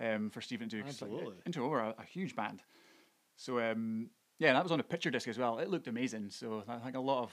[0.00, 0.82] um, for Stephen to do.
[0.82, 1.36] 'cause, like, Absolutely.
[1.46, 2.62] Into Over, a, a huge band.
[3.36, 5.58] So um, yeah, that was on a picture disc as well.
[5.58, 6.30] It looked amazing.
[6.30, 7.32] So I think a lot of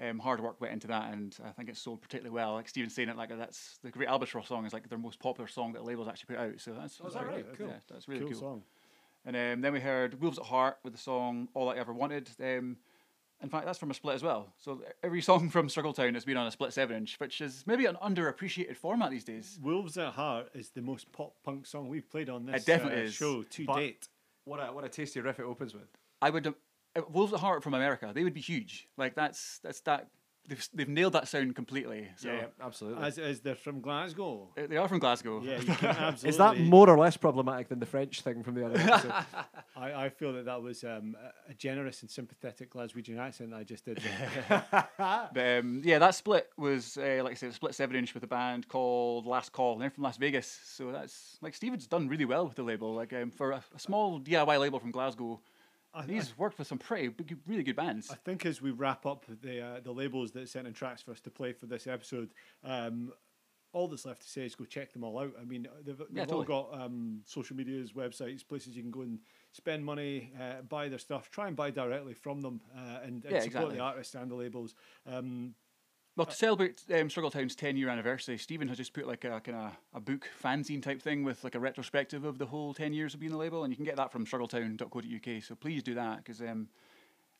[0.00, 2.54] um, hard work went into that, and I think it sold particularly well.
[2.54, 5.46] Like Stephen's saying it, like that's the Great Albatross song is like their most popular
[5.48, 6.60] song that the label's actually put out.
[6.60, 7.58] So that's Oh, is that very right?
[7.58, 7.68] Cool.
[7.68, 8.40] Yeah, that's really Cool cool.
[8.40, 8.62] song.
[9.26, 12.30] And um, then we heard Wolves at Heart with the song All I Ever Wanted.
[12.40, 12.78] Um,
[13.42, 14.52] in fact, that's from a split as well.
[14.58, 17.64] So every song from Struggle Town has been on a split 7 inch, which is
[17.66, 19.58] maybe an underappreciated format these days.
[19.62, 23.04] Wolves at Heart is the most pop punk song we've played on this definitely uh,
[23.04, 23.14] is.
[23.14, 24.08] show to But date.
[24.44, 25.88] What a what a tasty riff it opens with.
[26.22, 26.54] I would.
[26.96, 28.88] Uh, Wolves at Heart from America, they would be huge.
[28.96, 30.08] Like, that's that's that.
[30.48, 32.08] They've, they've nailed that sound completely.
[32.16, 32.40] So.
[32.60, 33.04] absolutely.
[33.04, 34.48] As, as they're from Glasgow.
[34.58, 35.42] Uh, They are from Glasgow.
[35.44, 36.28] Yeah, you can absolutely.
[36.30, 39.12] Is that more or less problematic than the French thing from the other episode?
[39.76, 43.62] I, I feel that that was um, a- a generous and sympathetic Glaswegian accent I
[43.64, 43.98] just did.
[43.98, 44.64] there.
[44.98, 48.24] But um, yeah, that split was uh, like I said, a split seven inch with
[48.24, 50.58] a band called Last Call, and they're from Las Vegas.
[50.64, 52.94] So that's like Steven's done really well with the label.
[52.94, 55.38] Like um, for a, a small DIY label from Glasgow,
[55.92, 57.12] I- he's worked with some pretty
[57.46, 58.10] really good bands.
[58.10, 61.10] I think as we wrap up the uh, the labels that sent in tracks for
[61.12, 62.30] us to play for this episode,
[62.64, 63.12] um,
[63.72, 65.32] all that's left to say is go check them all out.
[65.40, 66.46] I mean, they've, they've Yeah, all totally.
[66.46, 69.20] got um, social medias, websites, places you can go and
[69.52, 73.34] spend money, uh, buy their stuff, try and buy directly from them, uh, and, and
[73.34, 73.76] Yeah, support exactly.
[73.76, 74.74] the artists and the labels.
[75.06, 75.54] Um,
[76.16, 79.40] Well, to celebrate um, Struggle Town's 10 year anniversary, Stephen has just put like a
[79.40, 82.92] kind of a book fanzine type thing with like a retrospective of the whole 10
[82.92, 85.42] years of being the label, and you can get that from struggletown.co.uk.
[85.42, 86.68] So please do that because um,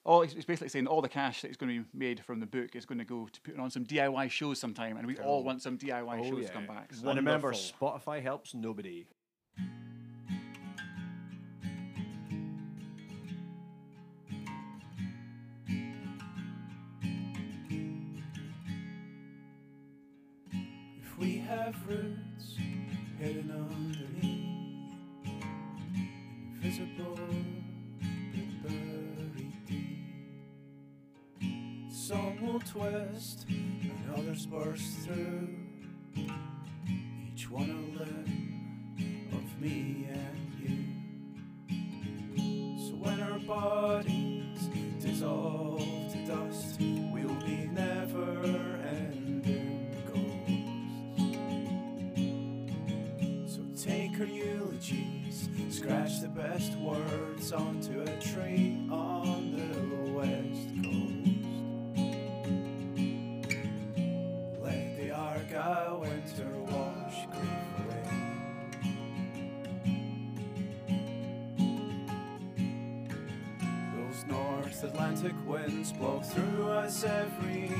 [0.04, 2.40] all it's it's basically saying all the cash that is going to be made from
[2.40, 5.16] the book is going to go to putting on some DIY shows sometime, and we
[5.18, 6.94] all want some DIY shows to come back.
[6.94, 9.06] So And remember, Spotify helps nobody.
[21.86, 22.56] Roots
[23.18, 24.92] hidden underneath,
[26.54, 27.18] invisible
[28.62, 29.98] but buried deep,
[31.88, 35.48] some will twist and others burst through.
[37.32, 40.39] Each one a limb of me and
[55.80, 61.30] scratch the best words onto a tree on the west coast.
[64.60, 68.10] Let the Argyle winter wash grief away.
[73.96, 77.70] Those North Atlantic winds blow through us every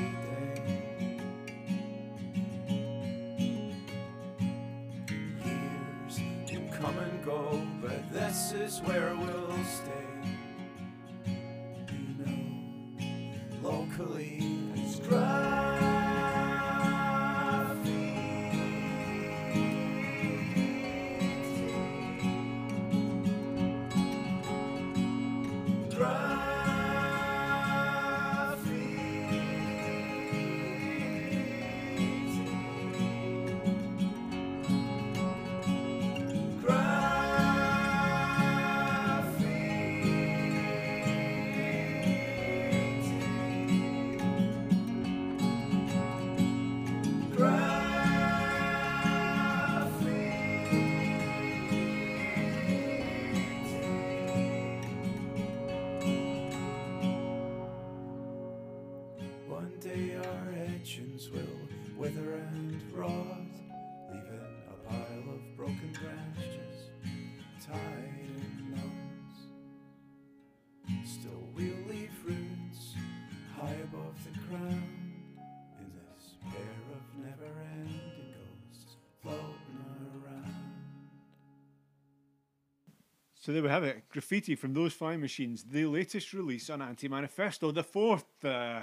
[83.51, 84.09] So there we have it.
[84.11, 88.83] Graffiti from those flying machines, the latest release on Anti Manifesto, the fourth uh,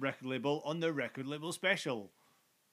[0.00, 2.10] record label on the record label special.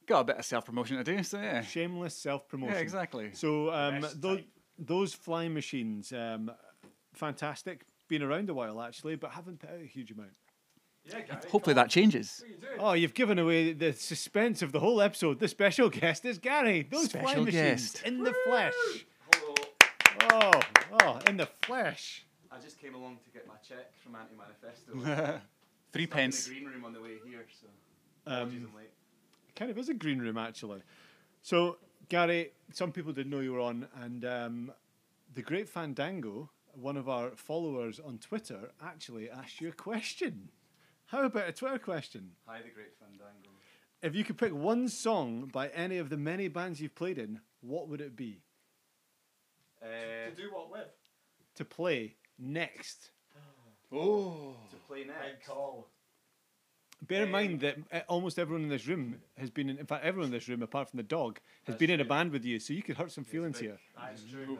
[0.07, 1.61] Got a bit of self promotion to do, so yeah.
[1.61, 2.73] Shameless self promotion.
[2.73, 3.29] Yeah, exactly.
[3.33, 4.39] So um, those,
[4.79, 6.49] those flying machines, um,
[7.13, 7.85] fantastic.
[8.07, 10.31] Been around a while actually, but haven't put out a huge amount.
[11.05, 11.19] Yeah.
[11.51, 12.43] Hopefully that changes.
[12.79, 15.38] Oh, you've given away the suspense of the whole episode.
[15.39, 16.88] The special guest is Gary.
[16.89, 18.07] Those fly Special machines guest.
[18.07, 18.73] in the flesh.
[19.31, 19.53] Hello.
[20.33, 20.61] Oh,
[21.01, 22.25] oh, in the flesh.
[22.51, 25.41] I just came along to get my check from Anti Manifesto.
[25.93, 26.47] Three Stuck pence.
[26.47, 27.67] In the green room on the way here, so
[28.25, 28.89] Um, late.
[29.55, 30.81] kind of is a green room actually.
[31.41, 31.77] So
[32.09, 34.71] Gary, some people didn't know you were on, and um,
[35.33, 40.49] the Great Fandango, one of our followers on Twitter, actually asked you a question.
[41.07, 42.31] How about a Twitter question?
[42.45, 43.49] Hi, the Great Fandango.
[44.01, 47.41] If you could pick one song by any of the many bands you've played in,
[47.61, 48.41] what would it be
[49.82, 50.88] Uh, do what with?
[51.57, 53.11] to play next?
[53.91, 54.55] Oh.
[54.69, 55.47] to play next.
[55.47, 55.88] call.
[57.05, 60.03] Bear in mind that uh, almost everyone in this room has been in, in fact,
[60.03, 62.43] everyone in this room, apart from the dog, has That's been in a band with
[62.43, 63.78] you, so you could hurt some feelings here.
[63.95, 64.57] That's true.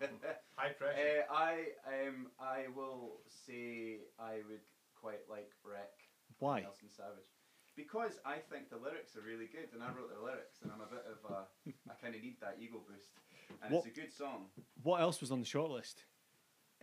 [0.00, 0.30] That's true.
[0.56, 1.22] High pressure.
[1.30, 1.52] Uh, I
[1.86, 4.66] um I will say I would
[4.98, 5.94] quite like Wreck.
[6.38, 6.62] Why?
[6.62, 7.30] Nelson Savage.
[7.76, 10.80] Because I think the lyrics are really good, and I wrote the lyrics, and I'm
[10.80, 11.46] a bit of a
[11.86, 13.14] I kind of need that ego boost,
[13.62, 14.46] and What- it's a good song.
[14.82, 16.04] What else was on the shortlist?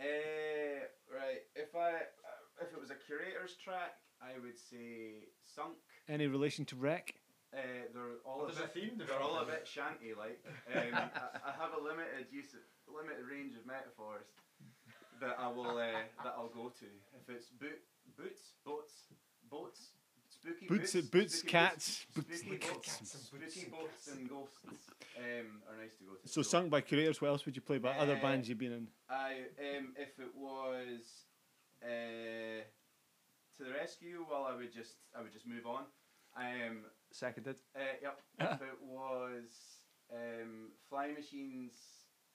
[0.00, 1.42] Uh, right.
[1.54, 5.76] If I uh, if it was a curator's track, I would say Sunk.
[6.08, 7.14] Any relation to Wreck?
[7.52, 10.42] Uh, they're all Oh, a there's a bit, theme They're all a bit shanty like.
[10.74, 12.60] Um, I, I have a limited use, of,
[12.92, 14.26] limited range of metaphors
[15.20, 16.86] that I will uh, that I'll go to.
[17.14, 17.78] If it's boot,
[18.18, 19.06] boots, boats,
[19.48, 19.94] boats,
[20.44, 24.28] spooky Boots, boots, boots, spooky cats, boots, boots- spooky boats, Cats and spooky boats and
[24.28, 24.58] ghosts
[25.18, 26.28] um, are nice to go to.
[26.28, 27.20] So, sung by curators.
[27.20, 28.88] What else would you play by other Uh, bands you've been in?
[29.08, 29.44] I
[29.76, 31.24] um, if it was
[31.82, 32.60] uh,
[33.56, 35.84] to the rescue, well, I would just I would just move on.
[36.36, 37.60] Um, Seconded.
[37.76, 38.20] uh, yep.
[38.40, 39.50] if it was
[40.12, 41.78] um, fly machines,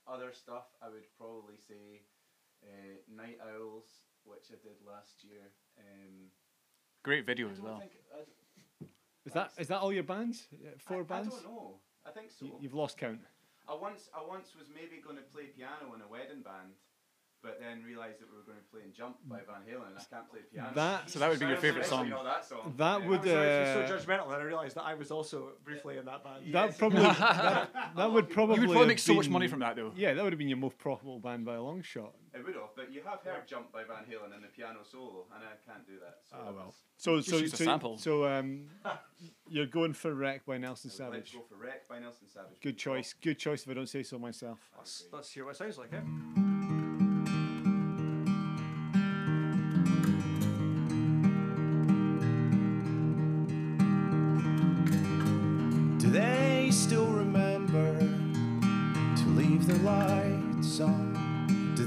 [0.07, 2.01] other stuff, I would probably say
[2.63, 3.89] uh, Night Owls,
[4.23, 5.51] which I did last year.
[5.77, 6.31] Um,
[7.09, 7.79] Great video as well.
[7.79, 8.91] think-
[9.25, 10.47] Is that is that all your bands?
[10.77, 11.33] Four I, bands?
[11.33, 11.79] I don't know.
[12.05, 12.45] I think so.
[12.45, 13.21] You, you've lost count.
[13.67, 16.77] I once I once was maybe going to play piano in a wedding band,
[17.41, 19.97] but then realised that we were going to play in Jump by Van Halen, and
[19.97, 20.71] I can't play piano.
[20.75, 22.23] That- So that would be your favourite actually song.
[22.25, 22.73] that song.
[22.77, 23.07] That Yeah.
[23.07, 26.05] would, I was uh, so judgmental, and I realised that I was also briefly in
[26.05, 26.53] that band.
[26.53, 29.59] That probably that, that would probably You would probably have make so much money from
[29.59, 29.93] that though.
[29.95, 32.13] Yeah, that would have been your most profitable band by a long shot.
[32.33, 35.25] It would have, but you have heard Jump by Van Halen and the piano solo,
[35.33, 36.17] and I can't do that.
[36.29, 36.65] So it well.
[36.67, 37.97] was- So Just so a so, sample.
[37.97, 38.67] so um,
[39.49, 41.33] you're going for Wreck by Nelson I would like Savage.
[41.33, 42.59] go for Wreck by Nelson Savage.
[42.61, 43.13] Good choice.
[43.13, 43.63] Good choice.
[43.63, 44.59] If I don't say so myself.
[44.77, 45.91] Let's, let's hear what it sounds like.
[45.93, 46.48] Eh?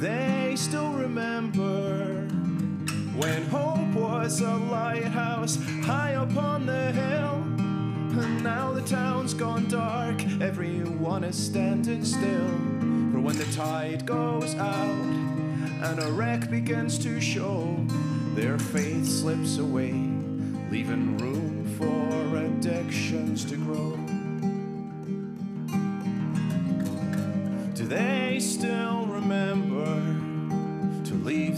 [0.02, 2.26] They still remember
[3.14, 7.34] when hope was a lighthouse high up on the hill?
[8.20, 12.48] And now the town's gone dark, everyone is standing still.
[13.12, 15.06] For when the tide goes out
[15.84, 17.76] and a wreck begins to show,
[18.34, 19.92] their faith slips away,
[20.68, 23.96] leaving room for addictions to grow.
[27.76, 28.81] Do they still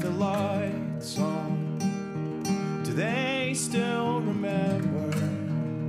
[0.05, 1.78] the lights on?
[2.84, 5.11] Do they still remember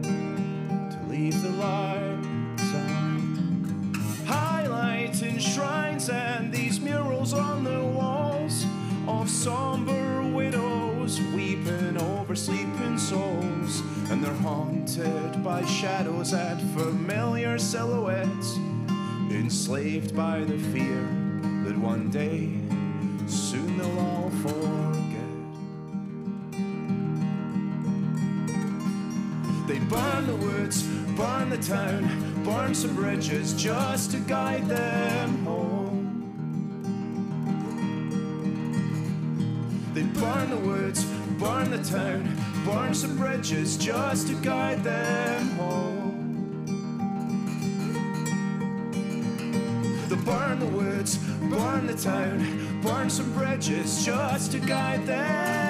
[0.03, 3.91] to leave the lights on?
[4.26, 8.66] Highlighting shrines and these murals on the walls
[9.05, 18.55] of somber widows weeping over sleeping souls, and they're haunted by shadows and familiar silhouettes
[19.30, 21.03] enslaved by the fear
[21.66, 22.64] that one day
[31.56, 36.01] the town, burn some bridges just to guide them home.
[39.93, 41.06] They burn the woods,
[41.39, 42.36] burn the town,
[42.66, 46.66] burn some bridges just to guide them home.
[50.10, 51.18] They burn the woods,
[51.49, 55.64] burn the town, burn some bridges just to guide them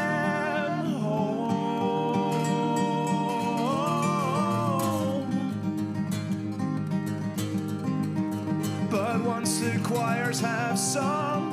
[10.95, 11.51] sung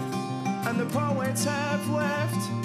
[0.68, 2.61] and the poets have left,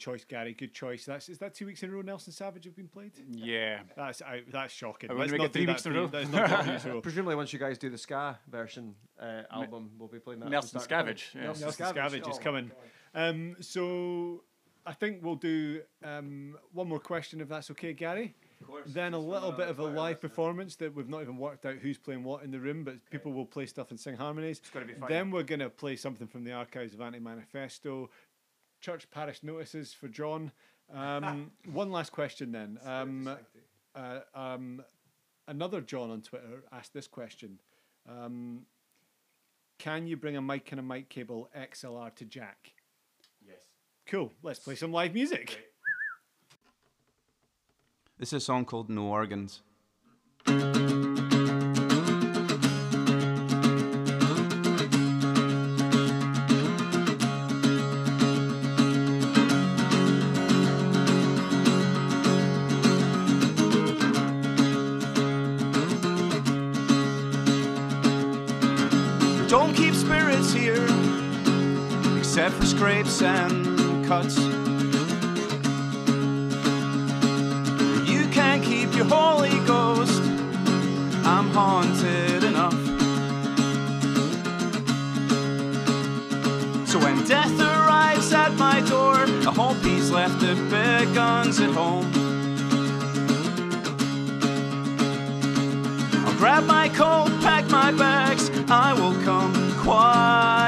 [0.00, 0.54] choice, Gary.
[0.54, 1.04] Good choice.
[1.04, 2.00] That's is that two weeks in a row.
[2.02, 3.12] Nelson Savage have been played.
[3.30, 3.80] Yeah.
[3.96, 4.40] That's out.
[4.50, 5.10] That's shocking.
[5.10, 6.08] Are we Let's gonna not get three do weeks that in a row?
[6.08, 7.00] three- let's not do three weeks in a row.
[7.00, 10.48] Presumably, once you guys do the ska version uh, album, we'll be playing that.
[10.50, 11.30] Nelson start to finish.
[11.30, 11.42] Scavenge, yeah.
[11.44, 11.94] Nelson, Nelson Scavenge.
[12.22, 12.70] Scavenge is Oh, coming.
[13.14, 14.42] Um, so
[14.86, 18.34] I think we'll do um, one more question if that's okay, Gary.
[18.66, 18.82] Course.
[18.92, 21.96] Then a little bit of a live performance that we've not even worked out who's
[21.96, 24.60] playing what in the room, but people will play stuff and sing harmonies.
[24.72, 25.08] gonna be fun.
[25.08, 28.10] Then we're going to play something from the archives of Anti Manifesto,
[28.80, 30.52] church parish notices for John.
[30.92, 32.78] Um, one last question then.
[32.84, 33.36] Um,
[33.94, 34.82] uh, um,
[35.48, 37.58] another John on Twitter asked this question.
[38.08, 38.62] Um,
[39.78, 42.72] can you bring a mic and a mic cable XLR to Jack?
[43.46, 43.62] Yes.
[44.06, 44.32] Cool.
[44.42, 45.66] Let's play some live music.
[48.18, 49.62] This is a song called No Organs.
[72.40, 74.38] except for scrapes and cuts.
[78.08, 80.22] You can't keep your Holy Ghost.
[81.26, 82.72] I'm haunted enough.
[86.88, 91.74] So when death arrives at my door, I hope he's left the big guns at
[91.74, 92.10] home.
[96.24, 100.59] I'll grab my coat, pack my bags, I will come quietly.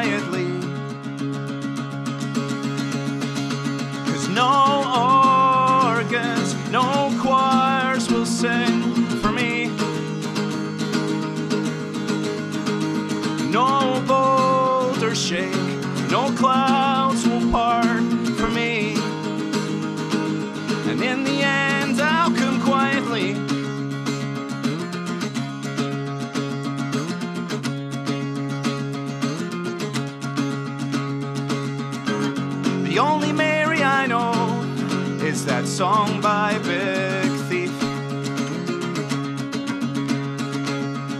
[35.82, 37.74] Song by Big Thief.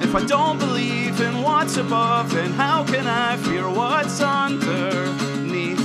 [0.01, 5.81] If I don't believe in what's above, then how can I fear what's underneath?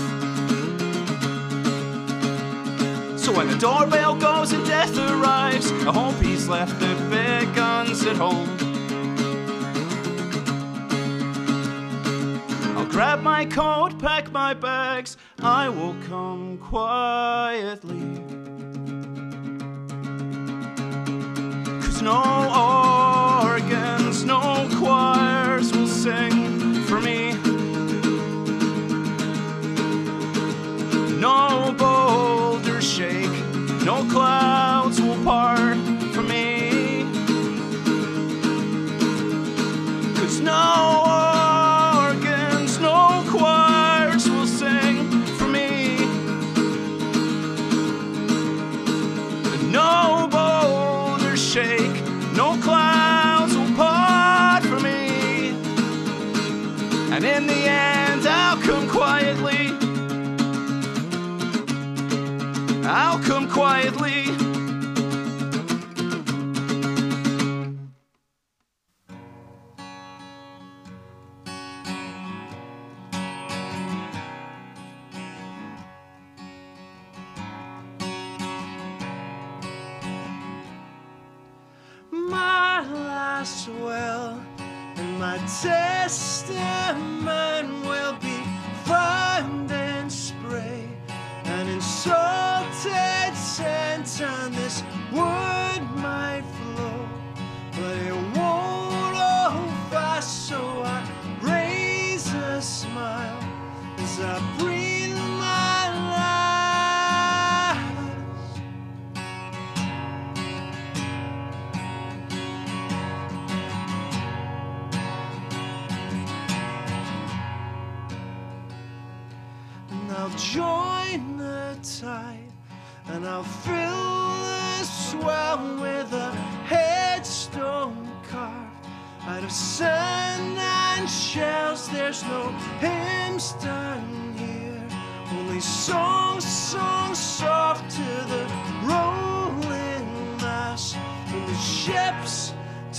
[3.19, 8.05] So when the doorbell goes and death arrives, I hope he's left the big guns
[8.05, 8.47] at home.
[12.77, 18.26] I'll grab my coat, pack my bags, I will come quietly.
[22.07, 27.33] No organs, no choirs will sing for me.
[31.19, 33.35] No boulders shake,
[33.83, 34.66] no clouds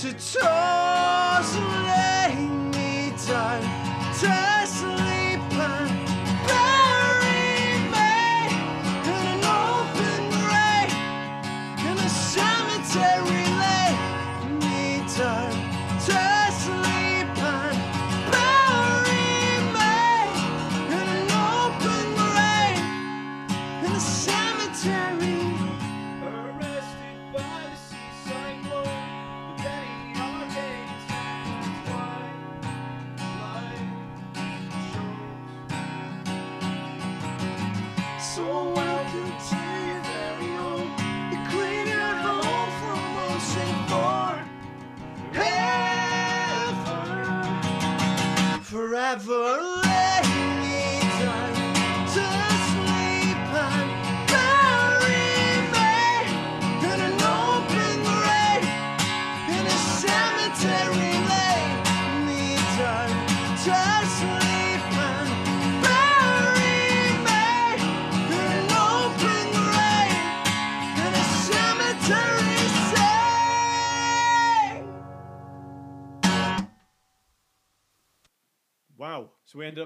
[0.01, 0.78] to toss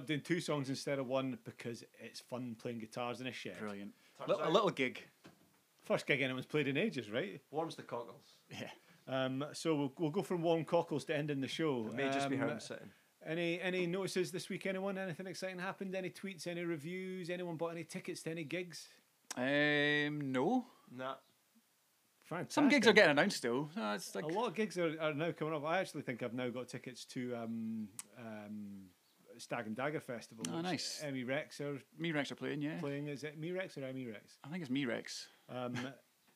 [0.04, 3.58] up doing two songs instead of one because it's fun playing guitars in a shed.
[3.60, 3.92] Brilliant.
[4.28, 5.02] Li- a little gig.
[5.84, 7.42] First gig anyone's played in ages, right?
[7.52, 8.36] Warms the cockles.
[8.50, 8.70] Yeah.
[9.08, 11.88] Um, so we'll, we'll go from warm cockles to ending the show.
[11.88, 12.90] It may just be Um, how I'm sitting.
[13.26, 14.66] Any any notices this week?
[14.66, 14.98] Anyone?
[14.98, 15.96] Anything exciting happened?
[15.96, 16.46] Any tweets?
[16.48, 17.30] Any reviews?
[17.30, 18.90] Anyone bought any tickets to any gigs?
[19.38, 20.66] Um, no.
[20.94, 21.16] Nah.
[22.24, 22.52] Fantastic.
[22.54, 23.70] Some gigs are getting announced still.
[23.76, 25.66] No, it's like a lot of gigs are, are now coming up.
[25.66, 27.88] I actually think I've now got tickets to um,
[28.18, 28.86] um,
[29.38, 30.46] Stag and Dagger Festival.
[30.54, 31.02] Oh, nice.
[31.04, 32.80] Emmy Rex are Me Rex are playing, yeah.
[32.80, 33.08] playing.
[33.08, 34.38] Is it Me Rex or Emmy Rex?
[34.44, 35.28] I think it's Me Rex.
[35.50, 35.74] Um,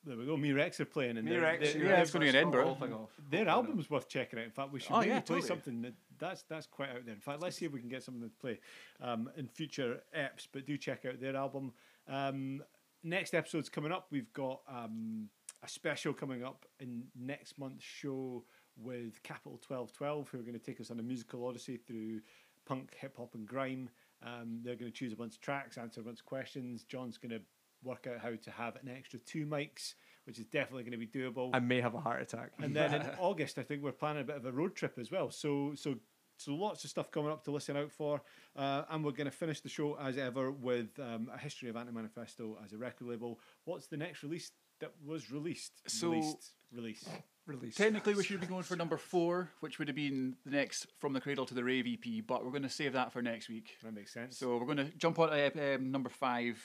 [0.04, 0.38] there we go.
[0.38, 1.18] Me Rex are playing.
[1.18, 2.58] And Me they're- Rex, they're- you yeah, Rex, it's gonna be in let's call the
[2.60, 2.76] Edinburgh.
[2.76, 3.10] whole thing off.
[3.30, 4.46] Their album's worth checking out.
[4.46, 5.48] In fact, we should Oh, maybe yeah, play totally.
[5.48, 7.14] something that that's that's quite out there.
[7.16, 8.60] In fact, let's see if we can get something to play
[9.02, 10.48] um, in future eps.
[10.52, 11.74] But do check out their album.
[12.08, 12.64] Um,
[13.04, 14.08] next episode's coming up.
[14.12, 15.30] We've got um,
[15.64, 18.44] a special coming up in next month's show
[18.80, 22.22] with Capital Twelve Twelve, who are going to take us on a musical odyssey through
[22.68, 23.90] punk, hip hop, and grime.
[24.26, 26.84] Um, they're going to choose a bunch of tracks, answer a bunch of questions.
[26.84, 27.42] John's going to
[27.84, 29.94] work out how to have an extra two mics,
[30.26, 31.52] which is definitely going to be doable.
[31.54, 32.52] I may have a heart attack.
[32.60, 35.12] And then in August, I think we're planning a bit of a road trip as
[35.12, 35.32] well.
[35.32, 35.96] So so
[36.38, 38.22] so lots of stuff coming up to listen out for.
[38.56, 41.76] Uh, and we're going to finish the show as ever with um, a history of
[41.76, 43.40] Anti Manifesto as a record label.
[43.66, 45.82] What's the next release that was released?
[45.88, 47.06] So- released, release.
[47.48, 47.76] Release.
[47.76, 51.14] Technically, we should be going for number four, which would have been the next From
[51.14, 53.78] the Cradle to the Rave EP, but we're going to save that for next week.
[53.84, 54.38] That makes sense.
[54.38, 56.62] So we're going to jump on to um, number five,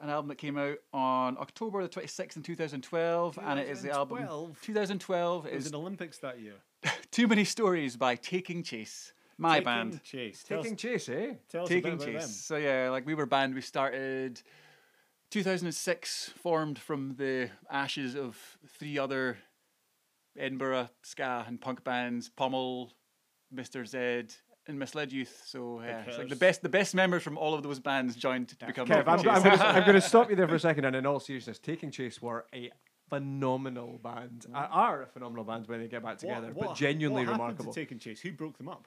[0.00, 3.90] an album that came out on October the 26th in 2012, and it is the
[3.90, 4.60] album 2012?
[4.62, 6.54] 2012 It was is in Olympics that year.
[7.10, 10.02] Too Many Stories by Taking Chase, my Taking band.
[10.04, 10.44] Chase.
[10.44, 11.34] Tell us- Taking chase, eh?
[11.48, 12.22] Tell Taking a bit about Chase.
[12.22, 12.30] them.
[12.30, 13.54] So yeah, like we were a band.
[13.54, 14.40] We started
[15.30, 18.36] 2006, formed from the ashes of
[18.78, 19.38] three other
[20.38, 22.92] Edinburgh ska and punk bands: Pummel,
[23.54, 23.86] Mr.
[23.86, 24.34] Zed,
[24.66, 25.42] and Misled Youth.
[25.46, 28.48] So yeah, it's like the best the best members from all of those bands joined
[28.48, 28.86] to become.
[28.86, 31.20] Kev, I'm, I'm, gonna, I'm gonna stop you there for a second, and in all
[31.20, 32.70] seriousness, Taking Chase were a
[33.08, 34.46] phenomenal band.
[34.52, 37.72] Uh, Are a phenomenal band when they get back together, What- but genuinely what remarkable.
[37.72, 38.20] To Taking Chase.
[38.20, 38.86] Who broke them up?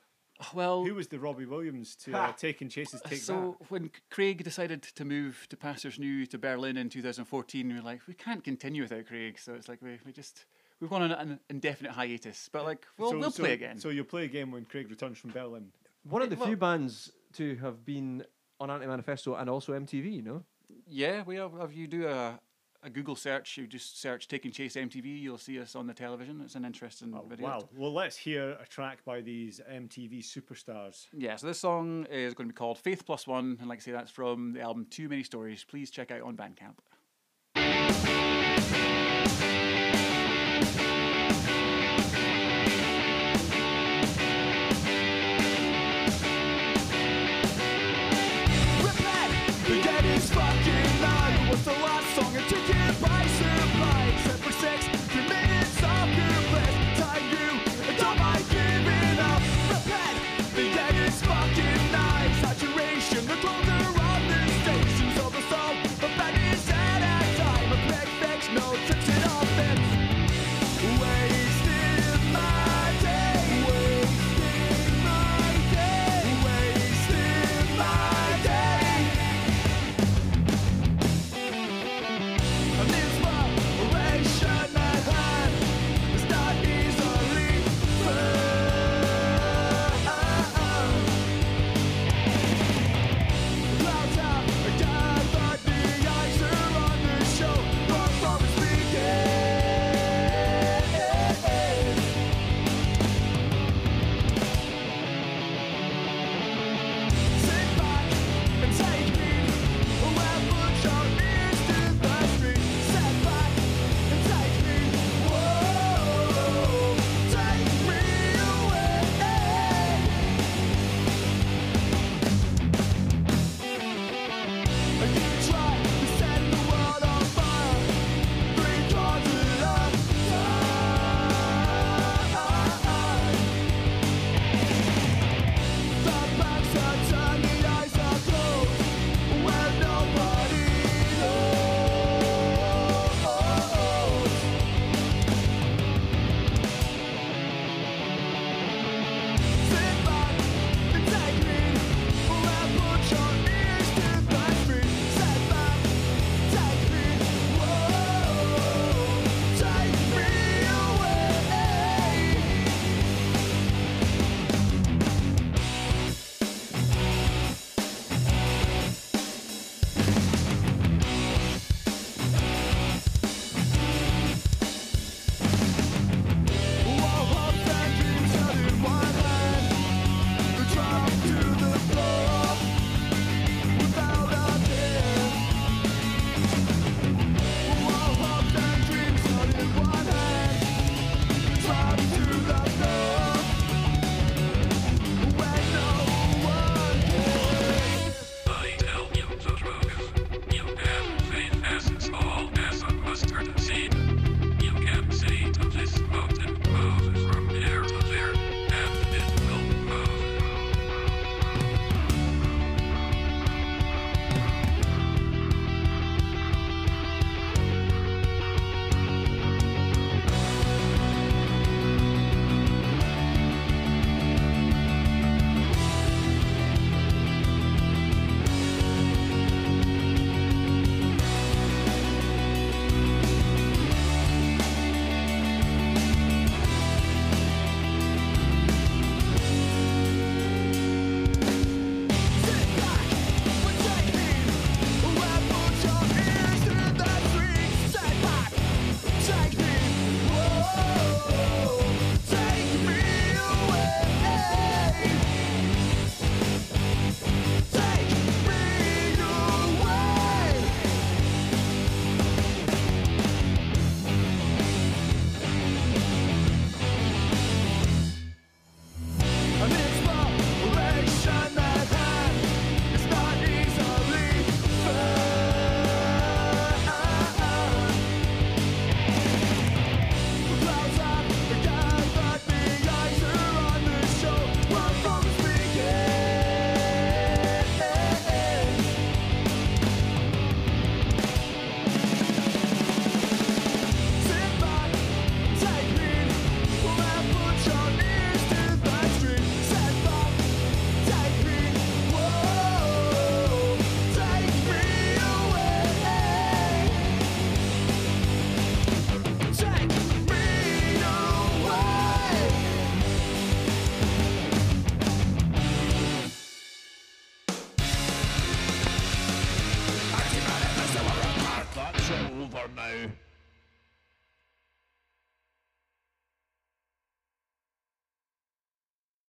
[0.53, 4.83] well, Who was the Robbie Williams to uh, Taking Chase's Take so when Craig decided
[4.83, 8.83] to move to Pastors New to Berlin in 2014, we were like, we can't continue
[8.83, 9.39] without Craig.
[9.39, 10.45] So it's like we, we just
[10.79, 12.87] we've gone on an indefinite hiatus, but like That?
[12.97, 13.79] we'll So- we'll so- play again.
[13.79, 15.71] So you'll play again when Craig returns from Berlin.
[16.03, 18.25] One of the Well- few bands to have been
[18.59, 20.43] on Anti Manifesto and also MTV, you know?
[20.85, 21.53] Yeah, we have.
[21.59, 22.39] If you do a,
[22.83, 26.41] a Google search, you just search "Taking Chase MTV," you'll see us on the television.
[26.41, 27.45] It's an interesting oh, video.
[27.47, 27.69] Oh, Wow.
[27.75, 31.07] Well, let's hear a track by these MTV superstars.
[31.13, 33.81] Yeah, so this song is going to be called "Faith Plus One," and like I
[33.81, 36.75] say, that's from the album "Too Many Stories." Please check out on Bandcamp.